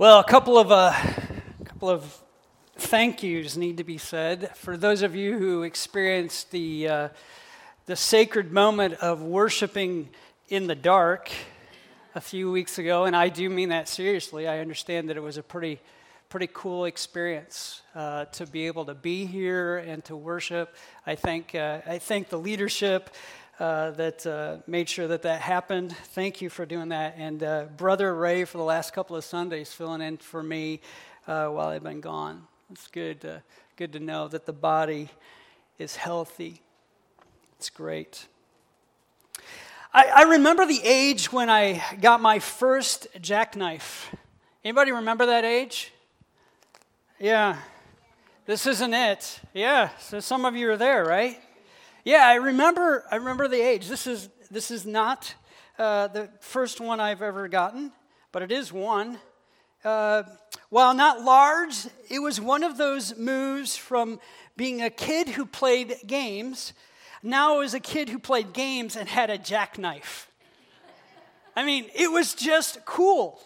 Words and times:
Well, 0.00 0.18
a 0.18 0.24
couple 0.24 0.56
of 0.56 0.72
uh, 0.72 0.94
couple 1.66 1.90
of 1.90 2.22
thank 2.78 3.22
yous 3.22 3.58
need 3.58 3.76
to 3.76 3.84
be 3.84 3.98
said 3.98 4.56
for 4.56 4.78
those 4.78 5.02
of 5.02 5.14
you 5.14 5.36
who 5.36 5.62
experienced 5.62 6.50
the 6.52 6.88
uh, 6.88 7.08
the 7.84 7.96
sacred 7.96 8.50
moment 8.50 8.94
of 8.94 9.20
worshiping 9.20 10.08
in 10.48 10.68
the 10.68 10.74
dark 10.74 11.30
a 12.14 12.20
few 12.22 12.50
weeks 12.50 12.78
ago, 12.78 13.04
and 13.04 13.14
I 13.14 13.28
do 13.28 13.50
mean 13.50 13.68
that 13.68 13.88
seriously. 13.88 14.48
I 14.48 14.60
understand 14.60 15.10
that 15.10 15.18
it 15.18 15.22
was 15.22 15.36
a 15.36 15.42
pretty 15.42 15.80
pretty 16.30 16.48
cool 16.50 16.86
experience 16.86 17.82
uh, 17.94 18.24
to 18.24 18.46
be 18.46 18.68
able 18.68 18.86
to 18.86 18.94
be 18.94 19.26
here 19.26 19.76
and 19.76 20.02
to 20.06 20.16
worship. 20.16 20.76
I 21.06 21.14
thank 21.14 21.54
uh, 21.54 21.80
I 21.86 21.98
thank 21.98 22.30
the 22.30 22.38
leadership 22.38 23.10
uh, 23.60 23.90
that 23.90 24.26
uh, 24.26 24.56
made 24.66 24.88
sure 24.88 25.06
that 25.06 25.22
that 25.22 25.42
happened. 25.42 25.94
Thank 25.94 26.40
you 26.40 26.48
for 26.48 26.64
doing 26.64 26.88
that. 26.88 27.14
And 27.18 27.42
uh, 27.42 27.66
Brother 27.76 28.14
Ray 28.14 28.46
for 28.46 28.56
the 28.56 28.64
last 28.64 28.94
couple 28.94 29.16
of 29.16 29.24
Sundays 29.24 29.70
filling 29.70 30.00
in 30.00 30.16
for 30.16 30.42
me 30.42 30.80
uh, 31.28 31.48
while 31.48 31.68
I've 31.68 31.82
been 31.82 32.00
gone. 32.00 32.46
It's 32.72 32.86
good, 32.86 33.42
good 33.76 33.92
to 33.92 34.00
know 34.00 34.28
that 34.28 34.46
the 34.46 34.54
body 34.54 35.10
is 35.78 35.94
healthy. 35.94 36.62
It's 37.58 37.68
great. 37.68 38.26
I, 39.92 40.06
I 40.06 40.22
remember 40.22 40.64
the 40.64 40.80
age 40.82 41.30
when 41.30 41.50
I 41.50 41.82
got 42.00 42.22
my 42.22 42.38
first 42.38 43.08
jackknife. 43.20 44.14
Anybody 44.64 44.92
remember 44.92 45.26
that 45.26 45.44
age? 45.44 45.92
Yeah. 47.18 47.58
This 48.46 48.66
isn't 48.66 48.94
it. 48.94 49.40
Yeah. 49.52 49.90
So 49.98 50.20
some 50.20 50.46
of 50.46 50.56
you 50.56 50.70
are 50.70 50.78
there, 50.78 51.04
right? 51.04 51.38
Yeah, 52.04 52.26
I 52.26 52.36
remember. 52.36 53.04
I 53.10 53.16
remember 53.16 53.46
the 53.46 53.60
age. 53.60 53.86
This 53.86 54.06
is 54.06 54.30
this 54.50 54.70
is 54.70 54.86
not 54.86 55.34
uh, 55.78 56.08
the 56.08 56.30
first 56.40 56.80
one 56.80 56.98
I've 56.98 57.20
ever 57.20 57.46
gotten, 57.46 57.92
but 58.32 58.40
it 58.40 58.50
is 58.50 58.72
one. 58.72 59.18
Uh, 59.84 60.22
while 60.70 60.94
not 60.94 61.20
large, 61.20 61.86
it 62.08 62.20
was 62.20 62.40
one 62.40 62.62
of 62.62 62.78
those 62.78 63.18
moves 63.18 63.76
from 63.76 64.18
being 64.56 64.80
a 64.80 64.88
kid 64.88 65.28
who 65.28 65.44
played 65.44 65.94
games. 66.06 66.72
Now, 67.22 67.60
as 67.60 67.74
a 67.74 67.80
kid 67.80 68.08
who 68.08 68.18
played 68.18 68.54
games 68.54 68.96
and 68.96 69.06
had 69.06 69.28
a 69.28 69.36
jackknife. 69.36 70.30
I 71.54 71.66
mean, 71.66 71.86
it 71.94 72.10
was 72.10 72.32
just 72.32 72.82
cool. 72.86 73.40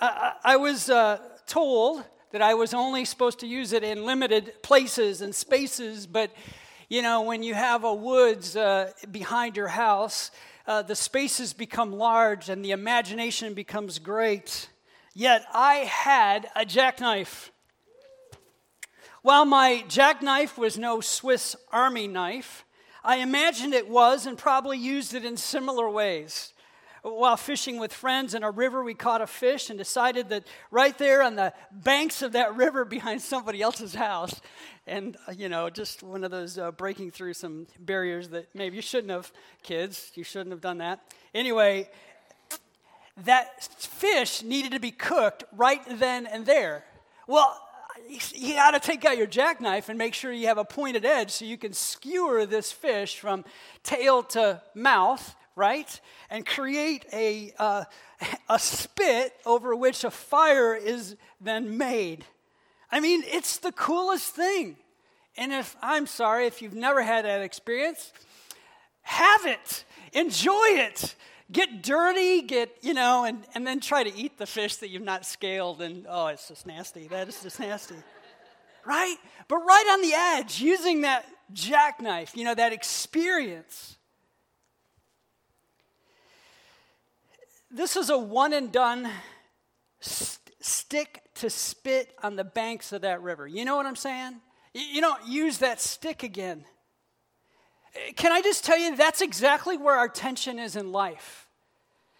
I, 0.00 0.32
I 0.42 0.56
was 0.56 0.88
uh, 0.88 1.18
told 1.46 2.04
that 2.32 2.40
I 2.40 2.54
was 2.54 2.72
only 2.72 3.04
supposed 3.04 3.40
to 3.40 3.46
use 3.46 3.74
it 3.74 3.84
in 3.84 4.06
limited 4.06 4.62
places 4.62 5.20
and 5.20 5.34
spaces, 5.34 6.06
but 6.06 6.30
you 6.88 7.02
know, 7.02 7.22
when 7.22 7.42
you 7.42 7.54
have 7.54 7.84
a 7.84 7.94
woods 7.94 8.56
uh, 8.56 8.92
behind 9.10 9.56
your 9.56 9.68
house, 9.68 10.30
uh, 10.66 10.82
the 10.82 10.96
spaces 10.96 11.52
become 11.52 11.92
large 11.92 12.48
and 12.48 12.64
the 12.64 12.70
imagination 12.72 13.54
becomes 13.54 13.98
great. 13.98 14.68
Yet 15.14 15.44
I 15.52 15.76
had 15.76 16.48
a 16.56 16.64
jackknife. 16.64 17.52
While 19.22 19.44
my 19.44 19.84
jackknife 19.88 20.58
was 20.58 20.76
no 20.76 21.00
Swiss 21.00 21.56
Army 21.72 22.08
knife, 22.08 22.64
I 23.02 23.16
imagined 23.16 23.74
it 23.74 23.88
was 23.88 24.26
and 24.26 24.36
probably 24.36 24.78
used 24.78 25.14
it 25.14 25.24
in 25.24 25.36
similar 25.36 25.88
ways. 25.88 26.53
While 27.04 27.36
fishing 27.36 27.78
with 27.78 27.92
friends 27.92 28.32
in 28.32 28.42
a 28.42 28.50
river, 28.50 28.82
we 28.82 28.94
caught 28.94 29.20
a 29.20 29.26
fish 29.26 29.68
and 29.68 29.78
decided 29.78 30.30
that 30.30 30.46
right 30.70 30.96
there 30.96 31.22
on 31.22 31.36
the 31.36 31.52
banks 31.70 32.22
of 32.22 32.32
that 32.32 32.56
river 32.56 32.86
behind 32.86 33.20
somebody 33.20 33.60
else's 33.60 33.94
house, 33.94 34.40
and 34.86 35.14
uh, 35.28 35.32
you 35.32 35.50
know 35.50 35.68
just 35.68 36.02
one 36.02 36.24
of 36.24 36.30
those 36.30 36.56
uh, 36.56 36.70
breaking 36.70 37.10
through 37.10 37.34
some 37.34 37.66
barriers 37.78 38.28
that 38.28 38.48
maybe 38.54 38.76
you 38.76 38.82
shouldn't 38.82 39.10
have 39.10 39.30
kids. 39.62 40.12
You 40.14 40.24
shouldn't 40.24 40.50
have 40.50 40.62
done 40.62 40.78
that. 40.78 41.00
Anyway 41.34 41.90
that 43.22 43.62
fish 43.78 44.42
needed 44.42 44.72
to 44.72 44.80
be 44.80 44.90
cooked 44.90 45.44
right 45.52 45.82
then 46.00 46.26
and 46.26 46.46
there. 46.46 46.84
Well 47.28 47.60
you 48.32 48.54
got 48.54 48.72
to 48.72 48.80
take 48.80 49.04
out 49.04 49.16
your 49.16 49.26
jackknife 49.26 49.88
and 49.88 49.96
make 49.96 50.14
sure 50.14 50.32
you 50.32 50.48
have 50.48 50.58
a 50.58 50.64
pointed 50.64 51.04
edge 51.04 51.30
so 51.30 51.44
you 51.44 51.56
can 51.56 51.72
skewer 51.72 52.44
this 52.44 52.72
fish 52.72 53.18
from 53.18 53.44
tail 53.84 54.22
to 54.22 54.60
mouth 54.74 55.36
right 55.56 56.00
and 56.30 56.44
create 56.44 57.04
a, 57.12 57.52
uh, 57.58 57.84
a 58.48 58.58
spit 58.58 59.34
over 59.44 59.74
which 59.74 60.04
a 60.04 60.10
fire 60.10 60.74
is 60.74 61.16
then 61.40 61.76
made 61.78 62.24
I 62.94 63.00
mean, 63.00 63.24
it's 63.26 63.56
the 63.56 63.72
coolest 63.72 64.36
thing. 64.36 64.76
And 65.36 65.52
if 65.52 65.74
I'm 65.82 66.06
sorry, 66.06 66.46
if 66.46 66.62
you've 66.62 66.76
never 66.76 67.02
had 67.02 67.24
that 67.24 67.42
experience, 67.42 68.12
have 69.02 69.46
it, 69.46 69.84
enjoy 70.12 70.66
it. 70.68 71.16
Get 71.50 71.82
dirty, 71.82 72.42
get, 72.42 72.70
you 72.82 72.94
know, 72.94 73.24
and, 73.24 73.44
and 73.52 73.66
then 73.66 73.80
try 73.80 74.04
to 74.04 74.16
eat 74.16 74.38
the 74.38 74.46
fish 74.46 74.76
that 74.76 74.90
you've 74.90 75.02
not 75.02 75.26
scaled, 75.26 75.82
and 75.82 76.06
oh, 76.08 76.28
it's 76.28 76.46
just 76.46 76.68
nasty. 76.68 77.08
That 77.08 77.26
is 77.26 77.42
just 77.42 77.58
nasty. 77.58 77.96
right? 78.86 79.16
But 79.48 79.56
right 79.56 79.86
on 79.90 80.00
the 80.00 80.14
edge, 80.14 80.60
using 80.60 81.00
that 81.00 81.26
jackknife, 81.52 82.36
you 82.36 82.44
know, 82.44 82.54
that 82.54 82.72
experience. 82.72 83.98
This 87.74 87.96
is 87.96 88.08
a 88.08 88.16
one 88.16 88.52
and 88.52 88.70
done 88.70 89.10
st- 89.98 90.54
stick 90.60 91.22
to 91.34 91.50
spit 91.50 92.14
on 92.22 92.36
the 92.36 92.44
banks 92.44 92.92
of 92.92 93.02
that 93.02 93.20
river. 93.20 93.48
You 93.48 93.64
know 93.64 93.74
what 93.74 93.84
I'm 93.84 93.96
saying? 93.96 94.36
You 94.72 95.00
don't 95.00 95.26
use 95.26 95.58
that 95.58 95.80
stick 95.80 96.22
again. 96.22 96.64
Can 98.14 98.30
I 98.30 98.42
just 98.42 98.64
tell 98.64 98.78
you, 98.78 98.94
that's 98.94 99.20
exactly 99.20 99.76
where 99.76 99.96
our 99.96 100.08
tension 100.08 100.60
is 100.60 100.76
in 100.76 100.92
life. 100.92 101.48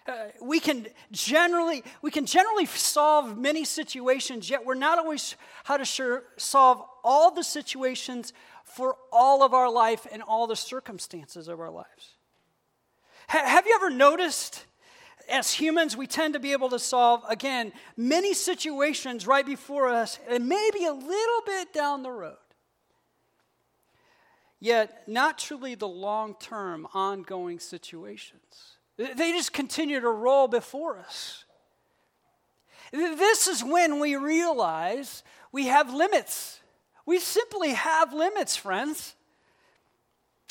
Uh, 0.09 0.12
we 0.42 0.59
can 0.59 0.88
generally 1.12 1.84
we 2.03 2.10
can 2.10 2.26
generally 2.26 2.66
solve 2.66 3.38
many 3.38 3.65
situations 3.65 4.50
yet 4.50 4.66
we're 4.66 4.75
not 4.75 4.98
always 4.98 5.34
how 5.62 5.78
to 5.78 5.84
sure 5.86 6.25
solve 6.36 6.84
all 7.03 7.31
the 7.31 7.42
situations 7.42 8.34
for 8.65 8.97
all 9.10 9.42
of 9.42 9.54
our 9.54 9.71
life 9.72 10.06
and 10.12 10.22
all 10.22 10.47
the 10.47 10.56
circumstances 10.56 11.48
of 11.48 11.59
our 11.59 11.71
lives 11.71 12.16
ha- 13.28 13.47
have 13.47 13.66
you 13.66 13.75
ever 13.76 13.88
noticed 13.88 14.66
as 15.29 15.53
humans, 15.53 15.97
we 15.97 16.07
tend 16.07 16.35
to 16.35 16.41
be 16.41 16.53
able 16.53 16.71
to 16.71 16.79
solve, 16.79 17.23
again, 17.29 17.73
many 17.97 18.35
situations 18.35 19.27
right 19.27 19.45
before 19.45 19.89
us 19.89 20.19
and 20.29 20.49
maybe 20.49 20.85
a 20.85 20.93
little 20.93 21.41
bit 21.47 21.73
down 21.73 22.03
the 22.03 22.11
road. 22.11 22.37
Yet, 24.61 25.07
not 25.07 25.39
truly 25.39 25.75
the 25.75 25.89
long 25.89 26.37
term, 26.41 26.87
ongoing 26.95 27.59
situations. 27.59 28.77
They 28.97 29.33
just 29.33 29.53
continue 29.53 30.01
to 30.01 30.09
roll 30.09 30.49
before 30.49 30.99
us. 30.99 31.45
This 32.93 33.49
is 33.49 33.63
when 33.63 33.99
we 33.99 34.17
realize 34.17 35.23
we 35.53 35.67
have 35.67 35.93
limits. 35.93 36.61
We 37.05 37.19
simply 37.19 37.71
have 37.71 38.13
limits, 38.13 38.57
friends. 38.57 39.15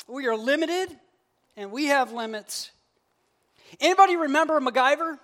We 0.06 0.26
are 0.26 0.36
limited 0.36 0.90
and 1.56 1.72
we 1.72 1.86
have 1.86 2.12
limits 2.12 2.70
Anybody 3.80 4.16
remember 4.16 4.60
MacGyver? 4.60 5.18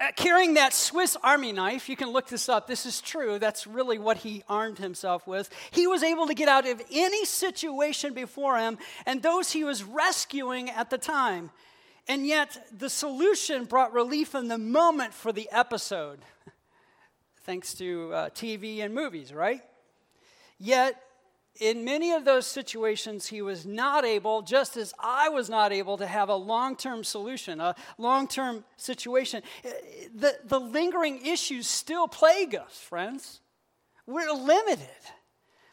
Uh, 0.00 0.12
carrying 0.14 0.54
that 0.54 0.72
Swiss 0.72 1.16
Army 1.24 1.50
knife, 1.50 1.88
you 1.88 1.96
can 1.96 2.10
look 2.10 2.28
this 2.28 2.48
up. 2.48 2.68
This 2.68 2.86
is 2.86 3.00
true. 3.00 3.40
That's 3.40 3.66
really 3.66 3.98
what 3.98 4.18
he 4.18 4.44
armed 4.48 4.78
himself 4.78 5.26
with. 5.26 5.50
He 5.72 5.88
was 5.88 6.04
able 6.04 6.28
to 6.28 6.34
get 6.34 6.48
out 6.48 6.68
of 6.68 6.80
any 6.92 7.24
situation 7.24 8.14
before 8.14 8.58
him 8.58 8.78
and 9.06 9.22
those 9.22 9.50
he 9.50 9.64
was 9.64 9.82
rescuing 9.82 10.70
at 10.70 10.90
the 10.90 10.98
time. 10.98 11.50
And 12.06 12.26
yet, 12.26 12.64
the 12.76 12.88
solution 12.88 13.64
brought 13.64 13.92
relief 13.92 14.34
in 14.36 14.48
the 14.48 14.56
moment 14.56 15.12
for 15.12 15.32
the 15.32 15.48
episode, 15.50 16.20
thanks 17.42 17.74
to 17.74 18.12
uh, 18.14 18.30
TV 18.30 18.82
and 18.82 18.94
movies, 18.94 19.34
right? 19.34 19.62
Yet, 20.58 21.02
in 21.58 21.84
many 21.84 22.12
of 22.12 22.24
those 22.24 22.46
situations, 22.46 23.26
he 23.26 23.42
was 23.42 23.66
not 23.66 24.04
able, 24.04 24.42
just 24.42 24.76
as 24.76 24.94
I 24.98 25.28
was 25.28 25.50
not 25.50 25.72
able, 25.72 25.96
to 25.98 26.06
have 26.06 26.28
a 26.28 26.34
long 26.34 26.76
term 26.76 27.02
solution, 27.02 27.60
a 27.60 27.74
long 27.98 28.28
term 28.28 28.64
situation. 28.76 29.42
The, 30.14 30.38
the 30.44 30.60
lingering 30.60 31.24
issues 31.26 31.66
still 31.66 32.06
plague 32.06 32.54
us, 32.54 32.78
friends. 32.78 33.40
We're 34.06 34.32
limited. 34.32 34.88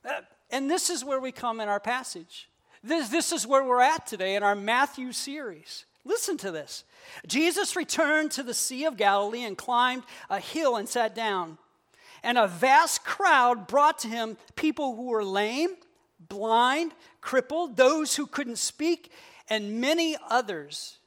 Uh, 0.04 0.22
and 0.50 0.70
this 0.70 0.90
is 0.90 1.06
where 1.06 1.20
we 1.20 1.32
come 1.32 1.60
in 1.60 1.70
our 1.70 1.80
passage. 1.80 2.50
This, 2.84 3.10
this 3.10 3.32
is 3.32 3.48
where 3.48 3.64
we're 3.64 3.82
at 3.82 4.06
today 4.06 4.36
in 4.36 4.44
our 4.44 4.56
Matthew 4.56 5.12
series. 5.12 5.86
Listen 6.04 6.38
to 6.38 6.52
this. 6.52 6.84
Jesus 7.26 7.76
returned 7.76 8.32
to 8.32 8.44
the 8.44 8.54
Sea 8.54 8.86
of 8.86 8.98
Galilee 8.98 9.44
and 9.44 9.58
climbed 9.58 10.04
a 10.30 10.40
hill 10.40 10.76
and 10.76 10.88
sat 10.88 11.16
down 11.16 11.58
and 12.26 12.38
a 12.38 12.48
vast 12.48 13.06
crowd 13.06 13.68
brought 13.68 14.00
to 14.00 14.10
him 14.10 14.38
people 14.56 14.96
who 14.96 15.06
were 15.06 15.24
lame, 15.24 15.70
blind, 16.20 16.92
crippled, 17.22 17.78
those 17.78 18.16
who 18.16 18.26
couldn't 18.26 18.58
speak, 18.58 19.12
and 19.48 19.80
many 19.80 20.18
others. 20.30 20.98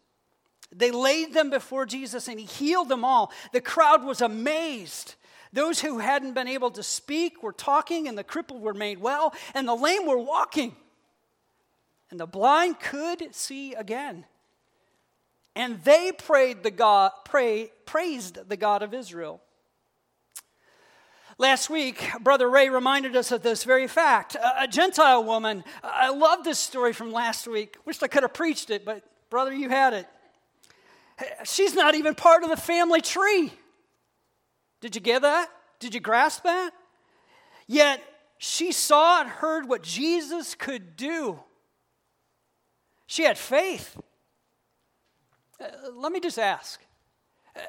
They 0.71 0.91
laid 0.91 1.35
them 1.35 1.51
before 1.51 1.87
Jesus 1.87 2.29
and 2.29 2.39
he 2.39 2.47
healed 2.47 2.89
them 2.89 3.05
all. 3.05 3.33
The 3.53 3.61
crowd 3.61 4.05
was 4.05 4.21
amazed. 4.21 5.17
Those 5.53 5.81
who 5.81 5.99
hadn't 5.99 6.35
been 6.35 6.47
able 6.47 6.71
to 6.73 6.83
speak 6.83 7.43
were 7.43 7.53
talking, 7.53 8.07
and 8.07 8.17
the 8.17 8.23
crippled 8.23 8.61
were 8.63 8.75
made 8.75 9.01
well, 9.01 9.35
and 9.55 9.67
the 9.67 9.75
lame 9.75 10.07
were 10.07 10.19
walking. 10.19 10.77
And 12.11 12.21
the 12.21 12.27
blind 12.27 12.81
could 12.81 13.35
see 13.35 13.75
again. 13.75 14.25
and 15.59 15.83
they 15.83 16.13
prayed 16.13 16.63
the 16.63 16.71
God, 16.71 17.11
pray, 17.25 17.73
praised 17.85 18.49
the 18.49 18.57
God 18.57 18.83
of 18.83 18.95
Israel. 18.95 19.41
Last 21.41 21.71
week, 21.71 22.05
Brother 22.21 22.51
Ray 22.51 22.69
reminded 22.69 23.15
us 23.15 23.31
of 23.31 23.43
this 23.43 23.63
very 23.63 23.87
fact. 23.87 24.35
A, 24.35 24.63
a 24.65 24.67
Gentile 24.67 25.23
woman, 25.23 25.63
I 25.85 26.11
love 26.11 26.43
this 26.43 26.59
story 26.59 26.93
from 26.93 27.13
last 27.13 27.47
week. 27.47 27.77
Wished 27.85 28.03
I 28.03 28.09
could 28.09 28.25
have 28.25 28.35
preached 28.35 28.71
it, 28.71 28.85
but 28.85 29.05
brother, 29.31 29.53
you 29.53 29.69
had 29.69 29.95
it. 29.95 30.09
She's 31.45 31.75
not 31.75 31.95
even 31.95 32.17
part 32.17 32.43
of 32.43 32.51
the 32.51 32.57
family 32.57 33.01
tree. 33.01 33.53
Did 34.81 34.97
you 34.97 35.01
get 35.01 35.23
that? 35.23 35.49
Did 35.79 35.95
you 35.95 36.01
grasp 36.01 36.43
that? 36.43 36.73
Yet 37.69 38.03
she 38.39 38.73
saw 38.73 39.21
and 39.21 39.31
heard 39.31 39.69
what 39.69 39.85
Jesus 39.85 40.57
could 40.57 40.97
do. 40.97 41.39
She 43.07 43.23
had 43.23 43.39
faith. 43.39 43.97
Uh, 45.61 45.67
let 45.95 46.11
me 46.11 46.19
just 46.19 46.39
ask 46.39 46.81
uh, 47.55 47.61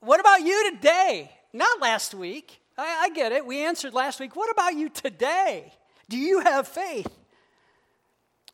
what 0.00 0.18
about 0.18 0.42
you 0.42 0.72
today? 0.72 1.30
Not 1.52 1.80
last 1.80 2.12
week. 2.12 2.60
I, 2.76 3.04
I 3.04 3.08
get 3.10 3.32
it. 3.32 3.46
We 3.46 3.64
answered 3.64 3.94
last 3.94 4.20
week. 4.20 4.36
What 4.36 4.50
about 4.50 4.74
you 4.74 4.88
today? 4.88 5.72
Do 6.08 6.18
you 6.18 6.40
have 6.40 6.68
faith? 6.68 7.08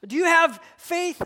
Do 0.06 0.16
you 0.16 0.24
have 0.24 0.60
faith 0.76 1.22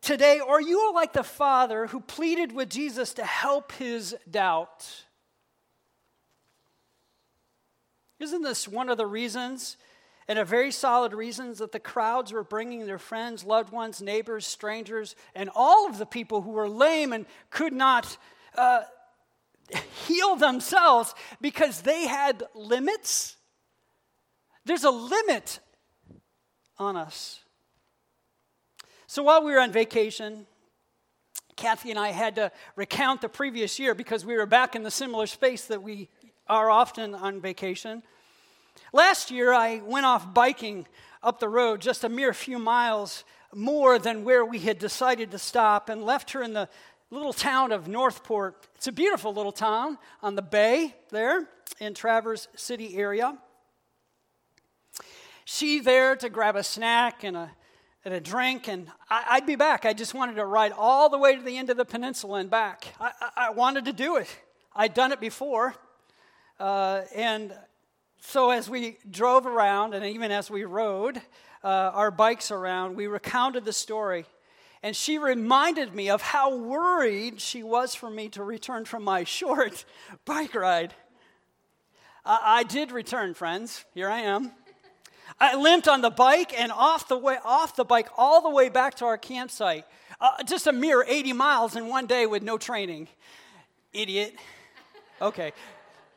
today, 0.00 0.40
or 0.40 0.60
you 0.60 0.78
are 0.78 0.92
like 0.92 1.12
the 1.12 1.22
father 1.22 1.86
who 1.86 2.00
pleaded 2.00 2.52
with 2.52 2.68
Jesus 2.68 3.14
to 3.14 3.24
help 3.24 3.72
his 3.72 4.16
doubt? 4.30 5.04
Isn't 8.18 8.42
this 8.42 8.66
one 8.66 8.88
of 8.88 8.96
the 8.96 9.06
reasons, 9.06 9.76
and 10.26 10.38
a 10.38 10.44
very 10.44 10.72
solid 10.72 11.12
reasons, 11.12 11.58
that 11.58 11.72
the 11.72 11.78
crowds 11.78 12.32
were 12.32 12.42
bringing 12.42 12.86
their 12.86 12.98
friends, 12.98 13.44
loved 13.44 13.72
ones, 13.72 14.00
neighbors, 14.00 14.46
strangers, 14.46 15.14
and 15.34 15.50
all 15.54 15.88
of 15.88 15.98
the 15.98 16.06
people 16.06 16.40
who 16.42 16.50
were 16.52 16.68
lame 16.68 17.12
and 17.12 17.26
could 17.50 17.72
not 17.72 18.16
uh, 18.56 18.82
heal 20.06 20.36
themselves 20.36 21.14
because 21.40 21.82
they 21.82 22.06
had 22.06 22.42
limits. 22.54 23.36
There's 24.64 24.84
a 24.84 24.90
limit 24.90 25.60
on 26.78 26.96
us. 26.96 27.40
So 29.06 29.22
while 29.22 29.44
we 29.44 29.52
were 29.52 29.60
on 29.60 29.72
vacation, 29.72 30.46
Kathy 31.56 31.90
and 31.90 31.98
I 31.98 32.08
had 32.08 32.36
to 32.36 32.52
recount 32.74 33.22
the 33.22 33.28
previous 33.28 33.78
year 33.78 33.94
because 33.94 34.24
we 34.24 34.36
were 34.36 34.46
back 34.46 34.76
in 34.76 34.82
the 34.82 34.90
similar 34.90 35.26
space 35.26 35.66
that 35.66 35.82
we 35.82 36.10
are 36.48 36.70
often 36.70 37.14
on 37.14 37.40
vacation. 37.40 38.02
Last 38.92 39.30
year, 39.30 39.52
I 39.52 39.80
went 39.84 40.06
off 40.06 40.34
biking 40.34 40.86
up 41.22 41.40
the 41.40 41.48
road 41.48 41.80
just 41.80 42.04
a 42.04 42.08
mere 42.08 42.34
few 42.34 42.58
miles 42.58 43.24
more 43.54 43.98
than 43.98 44.22
where 44.22 44.44
we 44.44 44.58
had 44.58 44.78
decided 44.78 45.30
to 45.30 45.38
stop 45.38 45.88
and 45.88 46.04
left 46.04 46.32
her 46.32 46.42
in 46.42 46.52
the 46.52 46.68
little 47.10 47.32
town 47.32 47.72
of 47.72 47.86
Northport. 47.86 48.66
It's 48.74 48.88
a 48.88 48.92
beautiful 48.92 49.32
little 49.32 49.52
town 49.52 49.98
on 50.22 50.34
the 50.34 50.42
bay 50.42 50.94
there 51.10 51.48
in 51.78 51.94
Traverse 51.94 52.48
City 52.56 52.96
area. 52.96 53.38
She 55.44 55.78
there 55.78 56.16
to 56.16 56.28
grab 56.28 56.56
a 56.56 56.64
snack 56.64 57.22
and 57.22 57.36
a, 57.36 57.50
and 58.04 58.12
a 58.12 58.20
drink, 58.20 58.66
and 58.66 58.88
I, 59.08 59.38
would 59.38 59.46
be 59.46 59.54
back. 59.54 59.84
I 59.84 59.92
just 59.92 60.14
wanted 60.14 60.34
to 60.34 60.44
ride 60.44 60.72
all 60.76 61.08
the 61.08 61.18
way 61.18 61.36
to 61.36 61.42
the 61.42 61.56
end 61.56 61.70
of 61.70 61.76
the 61.76 61.84
peninsula 61.84 62.40
and 62.40 62.50
back. 62.50 62.86
I, 63.00 63.12
I, 63.20 63.30
I 63.36 63.50
wanted 63.50 63.84
to 63.84 63.92
do 63.92 64.16
it. 64.16 64.28
I'd 64.74 64.92
done 64.92 65.12
it 65.12 65.20
before. 65.20 65.76
Uh, 66.58 67.02
and 67.14 67.54
so 68.18 68.50
as 68.50 68.68
we 68.68 68.98
drove 69.08 69.46
around, 69.46 69.94
and 69.94 70.04
even 70.04 70.32
as 70.32 70.50
we 70.50 70.64
rode 70.64 71.18
uh, 71.62 71.68
our 71.94 72.10
bikes 72.10 72.50
around, 72.50 72.96
we 72.96 73.06
recounted 73.06 73.64
the 73.64 73.72
story 73.72 74.26
and 74.82 74.94
she 74.94 75.18
reminded 75.18 75.94
me 75.94 76.10
of 76.10 76.22
how 76.22 76.56
worried 76.56 77.40
she 77.40 77.62
was 77.62 77.94
for 77.94 78.10
me 78.10 78.28
to 78.30 78.42
return 78.42 78.84
from 78.84 79.04
my 79.04 79.24
short 79.24 79.84
bike 80.24 80.54
ride. 80.54 80.94
I, 82.24 82.58
I 82.58 82.62
did 82.64 82.92
return, 82.92 83.34
friends. 83.34 83.84
Here 83.94 84.08
I 84.08 84.20
am. 84.20 84.52
I 85.38 85.56
limped 85.56 85.86
on 85.86 86.00
the 86.00 86.10
bike 86.10 86.58
and 86.58 86.72
off 86.72 87.08
the 87.08 87.18
way 87.18 87.36
off 87.44 87.76
the 87.76 87.84
bike 87.84 88.08
all 88.16 88.40
the 88.40 88.50
way 88.50 88.68
back 88.68 88.94
to 88.96 89.04
our 89.04 89.18
campsite. 89.18 89.84
Uh, 90.20 90.42
just 90.44 90.66
a 90.66 90.72
mere 90.72 91.04
80 91.06 91.34
miles 91.34 91.76
in 91.76 91.88
one 91.88 92.06
day 92.06 92.26
with 92.26 92.42
no 92.42 92.56
training. 92.56 93.08
Idiot. 93.92 94.34
Okay, 95.20 95.52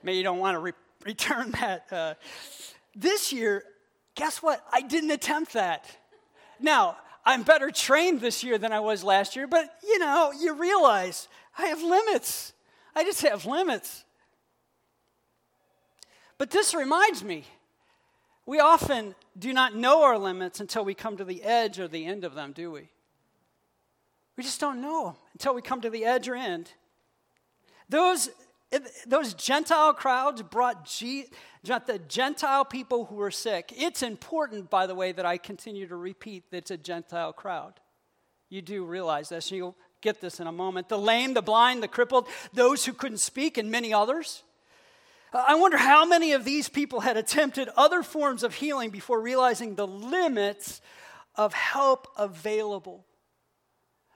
maybe 0.04 0.18
you 0.18 0.24
don't 0.24 0.40
want 0.40 0.56
to 0.56 0.60
re- 0.60 0.72
return 1.06 1.52
that. 1.60 1.92
Uh, 1.92 2.14
this 2.96 3.34
year, 3.34 3.64
guess 4.16 4.42
what? 4.42 4.64
I 4.72 4.82
didn't 4.82 5.12
attempt 5.12 5.54
that. 5.54 5.86
Now, 6.60 6.98
I'm 7.26 7.44
better 7.44 7.70
trained 7.72 8.22
this 8.22 8.44
year 8.44 8.58
than 8.58 8.72
I 8.72 8.80
was 8.80 9.04
last 9.04 9.36
year, 9.36 9.48
but 9.48 9.70
you 9.84 10.00
know, 10.00 10.32
you 10.32 10.54
realize 10.54 11.28
I 11.58 11.68
have 11.68 11.82
limits. 11.82 12.54
I 12.96 13.04
just 13.04 13.22
have 13.22 13.46
limits. 13.46 14.04
But 16.38 16.52
this 16.52 16.74
reminds 16.74 17.24
me 17.24 17.46
we 18.46 18.60
often 18.60 19.14
do 19.38 19.54
not 19.54 19.76
know 19.76 20.04
our 20.04 20.18
limits 20.18 20.60
until 20.60 20.84
we 20.84 20.96
come 20.96 21.18
to 21.18 21.24
the 21.24 21.44
edge 21.44 21.80
or 21.80 21.88
the 21.88 22.06
end 22.06 22.24
of 22.24 22.34
them, 22.34 22.52
do 22.52 22.72
we? 22.72 22.90
We 24.36 24.44
just 24.44 24.60
don't 24.60 24.82
know 24.82 25.18
until 25.34 25.54
we 25.54 25.62
come 25.62 25.82
to 25.82 25.90
the 25.90 26.06
edge 26.06 26.28
or 26.28 26.36
end. 26.36 26.72
Those 27.90 28.30
those 29.08 29.34
Gentile 29.34 29.94
crowds 29.94 30.42
brought 30.44 30.86
G, 30.86 31.26
the 31.64 32.00
Gentile 32.08 32.66
people 32.66 33.06
who 33.06 33.16
were 33.16 33.32
sick. 33.32 33.74
It's 33.76 34.04
important, 34.04 34.70
by 34.70 34.86
the 34.86 34.96
way, 34.96 35.12
that 35.12 35.26
I 35.26 35.38
continue 35.38 35.88
to 35.88 35.96
repeat 35.96 36.52
that 36.52 36.58
it's 36.58 36.72
a 36.72 36.78
Gentile 36.78 37.34
crowd. 37.34 37.80
You 38.50 38.62
do 38.62 38.86
realize 38.86 39.30
this, 39.30 39.50
and 39.50 39.58
you'll 39.58 39.78
get 40.02 40.22
this 40.22 40.40
in 40.40 40.48
a 40.48 40.52
moment. 40.52 40.90
The 40.90 40.98
lame, 40.98 41.34
the 41.34 41.42
blind, 41.42 41.82
the 41.82 41.88
crippled, 41.88 42.28
those 42.54 42.86
who 42.86 42.94
couldn't 42.94 43.18
speak, 43.18 43.58
and 43.58 43.72
many 43.72 43.94
others. 43.94 44.44
Uh, 45.34 45.44
I 45.48 45.56
wonder 45.56 45.78
how 45.78 46.06
many 46.06 46.34
of 46.34 46.46
these 46.46 46.70
people 46.70 47.02
had 47.02 47.18
attempted 47.18 47.70
other 47.76 48.04
forms 48.04 48.44
of 48.44 48.56
healing 48.56 48.90
before 48.90 49.20
realizing 49.20 49.76
the 49.76 49.88
limits 49.88 50.82
of 51.36 51.54
help 51.54 52.08
available. 52.18 53.06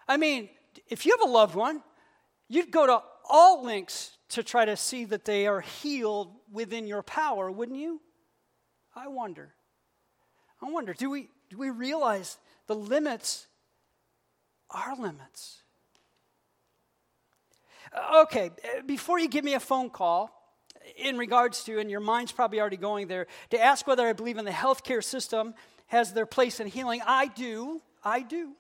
I 0.08 0.18
mean, 0.18 0.50
if 0.90 1.06
you 1.06 1.16
have 1.18 1.28
a 1.28 1.32
loved 1.32 1.56
one, 1.56 1.84
you'd 2.50 2.72
go 2.72 2.86
to 2.88 3.02
all 3.30 3.64
lengths 3.64 4.18
to 4.34 4.44
try 4.44 4.66
to 4.66 4.76
see 4.76 5.06
that 5.06 5.26
they 5.26 5.48
are 5.48 5.62
healed 5.62 6.32
within 6.52 6.88
your 6.88 7.04
power, 7.04 7.52
wouldn't 7.52 7.80
you? 7.80 8.02
I 8.96 9.08
wonder. 9.08 9.54
I 10.62 10.70
wonder, 10.70 10.94
do 10.94 11.10
we, 11.10 11.30
do 11.50 11.58
we 11.58 11.70
realize 11.70 12.38
the 12.68 12.76
limits 12.76 13.48
are 14.70 14.96
limits? 14.96 15.62
Uh, 17.92 18.24
okay, 18.24 18.52
uh, 18.64 18.82
before 18.86 19.20
you 19.20 19.28
give 19.28 19.44
me 19.44 19.54
a 19.54 19.60
phone 19.60 19.90
call, 19.90 20.30
in 20.98 21.18
regards 21.18 21.64
to, 21.66 21.80
and 21.80 21.90
your 21.90 22.00
mind's 22.00 22.32
probably 22.32 22.60
already 22.60 22.78
going 22.78 23.08
there, 23.08 23.28
to 23.50 23.62
ask 23.62 23.88
whether 23.88 24.06
I 24.08 24.14
believe 24.14 24.38
in 24.38 24.46
the 24.46 24.52
healthcare 24.52 25.04
system 25.04 25.54
has 25.88 26.14
their 26.14 26.26
place 26.26 26.60
in 26.60 26.68
healing, 26.68 27.02
I 27.06 27.28
do. 27.28 27.82
I 28.04 28.22
do. 28.22 28.54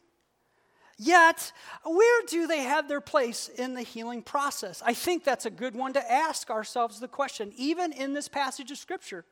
Yet, 0.97 1.51
where 1.83 2.21
do 2.27 2.45
they 2.45 2.61
have 2.61 2.87
their 2.87 3.01
place 3.01 3.49
in 3.49 3.73
the 3.73 3.81
healing 3.81 4.21
process? 4.21 4.81
I 4.85 4.93
think 4.93 5.23
that's 5.23 5.45
a 5.45 5.49
good 5.49 5.75
one 5.75 5.93
to 5.93 6.11
ask 6.11 6.49
ourselves 6.49 6.99
the 6.99 7.07
question, 7.07 7.51
even 7.55 7.91
in 7.91 8.13
this 8.13 8.27
passage 8.27 8.69
of 8.71 8.77
Scripture. 8.77 9.25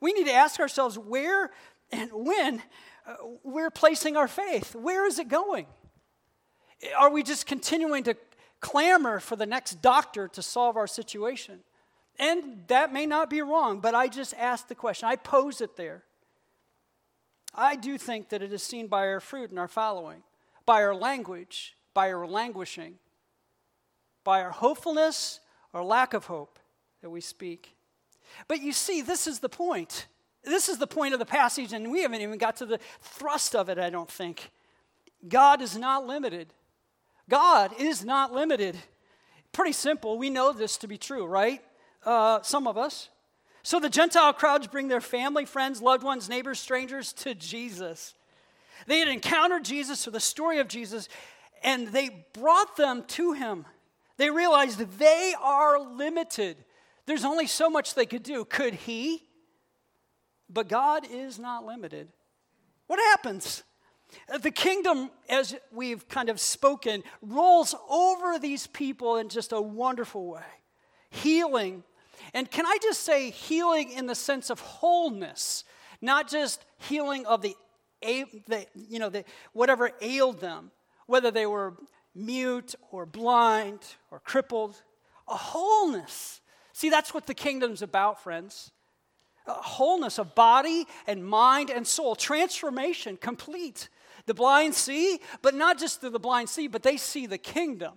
We 0.00 0.12
need 0.12 0.26
to 0.26 0.32
ask 0.32 0.58
ourselves 0.58 0.98
where 0.98 1.50
and 1.92 2.10
when 2.12 2.62
uh, 3.06 3.14
we're 3.44 3.70
placing 3.70 4.16
our 4.16 4.28
faith. 4.28 4.74
Where 4.74 5.06
is 5.06 5.18
it 5.18 5.28
going? 5.28 5.66
Are 6.96 7.10
we 7.10 7.22
just 7.22 7.46
continuing 7.46 8.02
to 8.04 8.16
clamor 8.60 9.20
for 9.20 9.36
the 9.36 9.46
next 9.46 9.80
doctor 9.80 10.26
to 10.28 10.42
solve 10.42 10.76
our 10.76 10.86
situation? 10.86 11.60
And 12.18 12.64
that 12.68 12.92
may 12.92 13.06
not 13.06 13.30
be 13.30 13.42
wrong, 13.42 13.80
but 13.80 13.94
I 13.94 14.08
just 14.08 14.34
ask 14.34 14.68
the 14.68 14.74
question. 14.74 15.08
I 15.08 15.16
pose 15.16 15.60
it 15.60 15.76
there. 15.76 16.02
I 17.54 17.76
do 17.76 17.96
think 17.98 18.30
that 18.30 18.42
it 18.42 18.52
is 18.52 18.62
seen 18.62 18.88
by 18.88 19.06
our 19.06 19.20
fruit 19.20 19.50
and 19.50 19.58
our 19.58 19.68
following 19.68 20.22
by 20.66 20.82
our 20.82 20.94
language, 20.94 21.76
by 21.92 22.12
our 22.12 22.26
languishing, 22.26 22.94
by 24.24 24.42
our 24.42 24.50
hopefulness 24.50 25.40
or 25.72 25.84
lack 25.84 26.14
of 26.14 26.26
hope 26.26 26.58
that 27.02 27.10
we 27.10 27.20
speak. 27.20 27.74
But 28.48 28.62
you 28.62 28.72
see, 28.72 29.02
this 29.02 29.26
is 29.26 29.40
the 29.40 29.48
point. 29.48 30.06
This 30.42 30.68
is 30.68 30.78
the 30.78 30.86
point 30.86 31.14
of 31.14 31.20
the 31.20 31.26
passage, 31.26 31.72
and 31.72 31.90
we 31.90 32.02
haven't 32.02 32.20
even 32.20 32.38
got 32.38 32.56
to 32.56 32.66
the 32.66 32.78
thrust 33.00 33.54
of 33.54 33.68
it, 33.68 33.78
I 33.78 33.90
don't 33.90 34.10
think. 34.10 34.50
God 35.26 35.62
is 35.62 35.76
not 35.76 36.06
limited. 36.06 36.52
God 37.28 37.72
is 37.78 38.04
not 38.04 38.32
limited. 38.32 38.76
Pretty 39.52 39.72
simple. 39.72 40.18
We 40.18 40.30
know 40.30 40.52
this 40.52 40.76
to 40.78 40.88
be 40.88 40.98
true, 40.98 41.24
right? 41.24 41.62
Uh, 42.04 42.42
some 42.42 42.66
of 42.66 42.76
us. 42.76 43.08
So 43.62 43.80
the 43.80 43.88
Gentile 43.88 44.34
crowds 44.34 44.66
bring 44.66 44.88
their 44.88 45.00
family, 45.00 45.46
friends, 45.46 45.80
loved 45.80 46.02
ones, 46.02 46.28
neighbors, 46.28 46.60
strangers 46.60 47.14
to 47.14 47.34
Jesus. 47.34 48.14
They 48.86 48.98
had 48.98 49.08
encountered 49.08 49.64
Jesus 49.64 50.06
or 50.06 50.10
the 50.10 50.20
story 50.20 50.58
of 50.58 50.68
Jesus, 50.68 51.08
and 51.62 51.88
they 51.88 52.26
brought 52.32 52.76
them 52.76 53.04
to 53.08 53.32
him. 53.32 53.66
They 54.16 54.30
realized 54.30 54.78
they 54.98 55.34
are 55.40 55.80
limited. 55.80 56.56
There's 57.06 57.24
only 57.24 57.46
so 57.46 57.68
much 57.68 57.94
they 57.94 58.06
could 58.06 58.22
do. 58.22 58.44
Could 58.44 58.74
he? 58.74 59.22
But 60.48 60.68
God 60.68 61.06
is 61.10 61.38
not 61.38 61.64
limited. 61.64 62.08
What 62.86 62.98
happens? 62.98 63.62
The 64.40 64.50
kingdom, 64.50 65.10
as 65.28 65.56
we've 65.72 66.06
kind 66.08 66.28
of 66.28 66.38
spoken, 66.38 67.02
rolls 67.20 67.74
over 67.88 68.38
these 68.38 68.66
people 68.66 69.16
in 69.16 69.28
just 69.28 69.52
a 69.52 69.60
wonderful 69.60 70.26
way. 70.26 70.42
Healing. 71.10 71.82
And 72.32 72.50
can 72.50 72.66
I 72.66 72.78
just 72.82 73.02
say 73.02 73.30
healing 73.30 73.90
in 73.90 74.06
the 74.06 74.14
sense 74.14 74.50
of 74.50 74.60
wholeness, 74.60 75.64
not 76.00 76.28
just 76.28 76.64
healing 76.78 77.26
of 77.26 77.42
the, 77.42 77.56
you 78.04 78.98
know, 78.98 79.10
whatever 79.52 79.90
ailed 80.00 80.40
them, 80.40 80.70
whether 81.06 81.30
they 81.30 81.46
were 81.46 81.74
mute 82.14 82.74
or 82.90 83.06
blind 83.06 83.80
or 84.10 84.20
crippled, 84.20 84.80
a 85.28 85.34
wholeness. 85.34 86.40
See, 86.72 86.90
that's 86.90 87.14
what 87.14 87.26
the 87.26 87.34
kingdom's 87.34 87.82
about, 87.82 88.22
friends. 88.22 88.70
A 89.46 89.52
wholeness 89.52 90.18
of 90.18 90.34
body 90.34 90.86
and 91.06 91.24
mind 91.24 91.70
and 91.70 91.86
soul, 91.86 92.14
transformation, 92.16 93.16
complete. 93.16 93.88
The 94.26 94.34
blind 94.34 94.74
see, 94.74 95.20
but 95.42 95.54
not 95.54 95.78
just 95.78 96.00
the 96.00 96.18
blind 96.18 96.48
see, 96.48 96.66
but 96.66 96.82
they 96.82 96.96
see 96.96 97.26
the 97.26 97.36
kingdom, 97.36 97.92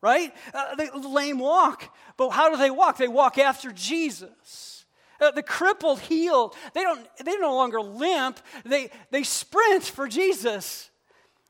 right? 0.00 0.32
Uh, 0.54 0.74
the 0.76 1.08
lame 1.08 1.38
walk, 1.38 1.94
but 2.16 2.30
how 2.30 2.50
do 2.50 2.56
they 2.56 2.70
walk? 2.70 2.96
They 2.96 3.08
walk 3.08 3.36
after 3.36 3.72
Jesus. 3.72 4.79
Uh, 5.20 5.30
the 5.30 5.42
crippled 5.42 6.00
healed. 6.00 6.54
They 6.74 6.82
don't. 6.82 7.06
They 7.24 7.36
no 7.36 7.54
longer 7.54 7.80
limp. 7.80 8.40
They 8.64 8.90
they 9.10 9.22
sprint 9.22 9.84
for 9.84 10.08
Jesus. 10.08 10.90